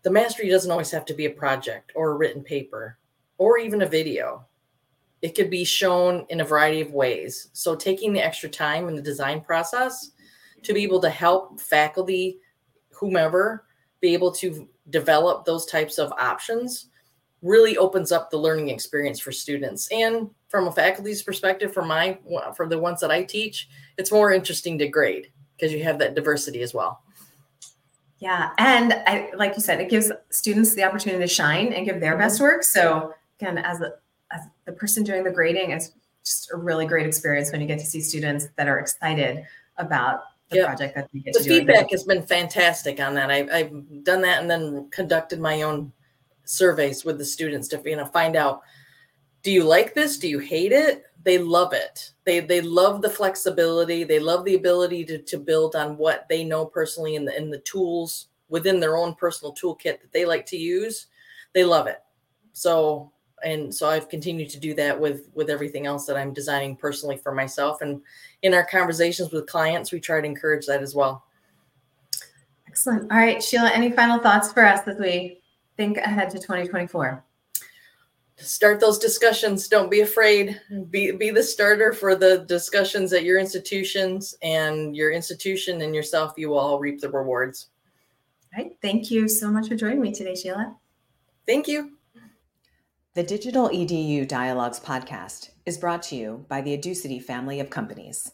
The 0.03 0.11
mastery 0.11 0.49
doesn't 0.49 0.71
always 0.71 0.93
have 0.93 1.05
to 1.07 1.15
be 1.15 1.27
a 1.27 1.31
project 1.31 1.91
or 1.97 2.11
a 2.11 2.15
written 2.15 2.43
paper 2.43 2.99
or 3.39 3.59
even 3.59 3.83
a 3.83 3.87
video. 3.87 4.47
It 5.23 5.35
could 5.35 5.51
be 5.51 5.65
shown 5.65 6.25
in 6.29 6.41
a 6.41 6.45
variety 6.45 6.81
of 6.81 6.93
ways. 6.93 7.49
So, 7.53 7.75
taking 7.75 8.13
the 8.13 8.25
extra 8.25 8.49
time 8.49 8.89
in 8.89 8.95
the 8.95 9.03
design 9.03 9.41
process 9.41 10.13
to 10.63 10.73
be 10.73 10.85
able 10.85 11.01
to 11.01 11.11
help 11.11 11.59
faculty, 11.59 12.39
whomever, 12.91 13.66
be 14.07 14.15
able 14.15 14.31
to 14.31 14.69
develop 14.91 15.45
those 15.45 15.67
types 15.67 15.99
of 15.99 16.13
options 16.13 16.91
really 17.43 17.77
opens 17.77 18.13
up 18.13 18.31
the 18.31 18.37
learning 18.37 18.69
experience 18.69 19.19
for 19.21 19.33
students. 19.33 19.89
And 19.91 20.31
from 20.49 20.69
a 20.69 20.73
faculty's 20.73 21.23
perspective 21.23 21.73
for 21.73 21.85
my 21.85 22.19
for 22.55 22.69
the 22.69 22.79
ones 22.79 23.01
that 23.01 23.11
i 23.11 23.23
teach 23.23 23.69
it's 23.99 24.13
more 24.13 24.33
interesting 24.33 24.79
to 24.79 24.89
grade 24.89 25.31
because 25.57 25.73
you 25.73 25.83
have 25.83 25.99
that 25.99 26.15
diversity 26.15 26.63
as 26.63 26.73
well. 26.73 27.03
Yeah 28.19 28.51
and 28.59 28.93
i 29.07 29.31
like 29.37 29.55
you 29.57 29.63
said 29.63 29.81
it 29.81 29.91
gives 29.91 30.11
students 30.31 30.75
the 30.75 30.85
opportunity 30.85 31.23
to 31.23 31.29
shine 31.29 31.73
and 31.73 31.85
give 31.85 32.01
their 32.01 32.13
mm-hmm. 32.13 32.21
best 32.21 32.41
work. 32.41 32.63
So 32.63 33.13
again 33.41 33.59
as, 33.59 33.81
a, 33.81 33.95
as 34.31 34.43
the 34.65 34.73
person 34.73 35.03
doing 35.03 35.25
the 35.25 35.33
grading 35.33 35.73
it's 35.73 35.93
just 36.25 36.51
a 36.53 36.57
really 36.57 36.87
great 36.87 37.07
experience 37.07 37.51
when 37.53 37.61
you 37.61 37.67
get 37.67 37.81
to 37.81 37.87
see 37.87 38.01
students 38.01 38.49
that 38.57 38.69
are 38.69 38.79
excited 38.79 39.45
about 39.77 40.21
the 40.49 40.57
yep. 40.57 40.67
project 40.67 40.95
that 40.95 41.09
we 41.13 41.21
get 41.21 41.35
the 41.35 41.41
feedback 41.41 41.91
has 41.91 42.05
been 42.05 42.23
fantastic 42.23 43.01
on 43.01 43.15
that. 43.15 43.31
I, 43.31 43.49
i've 43.53 44.05
done 44.05 44.23
that 44.23 44.41
and 44.41 44.51
then 44.51 44.89
conducted 44.91 45.41
my 45.41 45.63
own 45.63 45.93
surveys 46.45 47.05
with 47.05 47.19
the 47.19 47.25
students 47.25 47.67
to 47.69 47.83
you 47.85 47.97
know 47.97 48.07
find 48.07 48.37
out 48.37 48.63
do 49.47 49.53
you 49.53 49.63
like 49.63 49.95
this? 49.95 50.19
Do 50.19 50.29
you 50.29 50.41
hate 50.41 50.73
it? 50.73 51.05
They 51.23 51.39
love 51.39 51.73
it. 51.73 52.11
They 52.25 52.41
they 52.41 52.61
love 52.61 53.01
the 53.01 53.09
flexibility. 53.09 54.03
They 54.03 54.19
love 54.19 54.45
the 54.45 54.57
ability 54.57 55.05
to, 55.05 55.19
to 55.19 55.39
build 55.39 55.77
on 55.77 55.97
what 55.97 56.27
they 56.29 56.43
know 56.43 56.67
personally 56.67 57.15
in 57.15 57.25
the 57.25 57.37
in 57.37 57.49
the 57.51 57.61
tools 57.61 58.27
within 58.49 58.81
their 58.81 58.97
own 58.97 59.15
personal 59.15 59.55
toolkit 59.55 60.01
that 60.01 60.11
they 60.13 60.25
like 60.25 60.47
to 60.47 60.57
use. 60.57 61.07
They 61.55 61.63
love 61.63 61.87
it. 61.87 61.99
So 62.55 63.13
and 63.45 63.75
so 63.75 63.89
I've 63.89 64.09
continued 64.09 64.51
to 64.51 64.61
do 64.61 64.75
that 64.75 64.99
with 64.99 65.29
with 65.35 65.51
everything 65.51 65.87
else 65.87 66.07
that 66.07 66.17
I'm 66.17 66.33
designing 66.33 66.77
personally 66.77 67.17
for 67.17 67.33
myself. 67.33 67.83
And 67.83 68.01
in 68.43 68.55
our 68.55 68.65
conversations 68.65 69.31
with 69.33 69.47
clients, 69.47 69.93
we 69.93 70.01
try 70.01 70.21
to 70.21 70.27
encourage 70.27 70.67
that 70.67 70.83
as 70.83 70.95
well. 70.95 71.25
Excellent. 72.67 73.11
All 73.11 73.19
right, 73.19 73.43
Sheila, 73.43 73.71
any 73.71 73.91
final 73.91 74.19
thoughts 74.19 74.53
for 74.53 74.65
us 74.65 74.87
as 74.87 74.99
we 74.99 75.41
think 75.77 75.99
ahead 75.99 76.31
to 76.31 76.39
2024? 76.39 77.25
Start 78.39 78.81
those 78.81 78.99
discussions. 78.99 79.67
Don't 79.67 79.91
be 79.91 80.01
afraid. 80.01 80.61
Be 80.91 81.13
be 81.13 81.31
the 81.31 81.43
starter 81.43 81.95
for 81.95 82.15
the 82.15 82.45
discussions 82.49 83.15
at 83.15 83.25
your 83.25 83.39
institutions 83.39 84.37
and 84.43 84.95
your 84.95 85.11
institution 85.11 85.81
and 85.81 85.95
yourself. 85.95 86.35
You 86.37 86.51
will 86.51 86.59
all 86.59 86.79
reap 86.79 87.01
the 87.01 87.11
rewards. 87.11 87.69
All 88.55 88.63
right. 88.63 88.77
Thank 88.83 89.11
you 89.11 89.27
so 89.27 89.51
much 89.51 89.69
for 89.69 89.75
joining 89.75 90.03
me 90.03 90.13
today, 90.13 90.35
Sheila. 90.35 90.77
Thank 91.47 91.67
you. 91.67 91.96
The 93.17 93.23
Digital 93.23 93.71
EDU 93.71 94.29
Dialogues 94.29 94.79
podcast 94.79 95.49
is 95.65 95.79
brought 95.79 96.03
to 96.03 96.17
you 96.17 96.45
by 96.51 96.61
the 96.61 96.75
Educity 96.75 97.19
family 97.19 97.61
of 97.61 97.71
companies. 97.71 98.33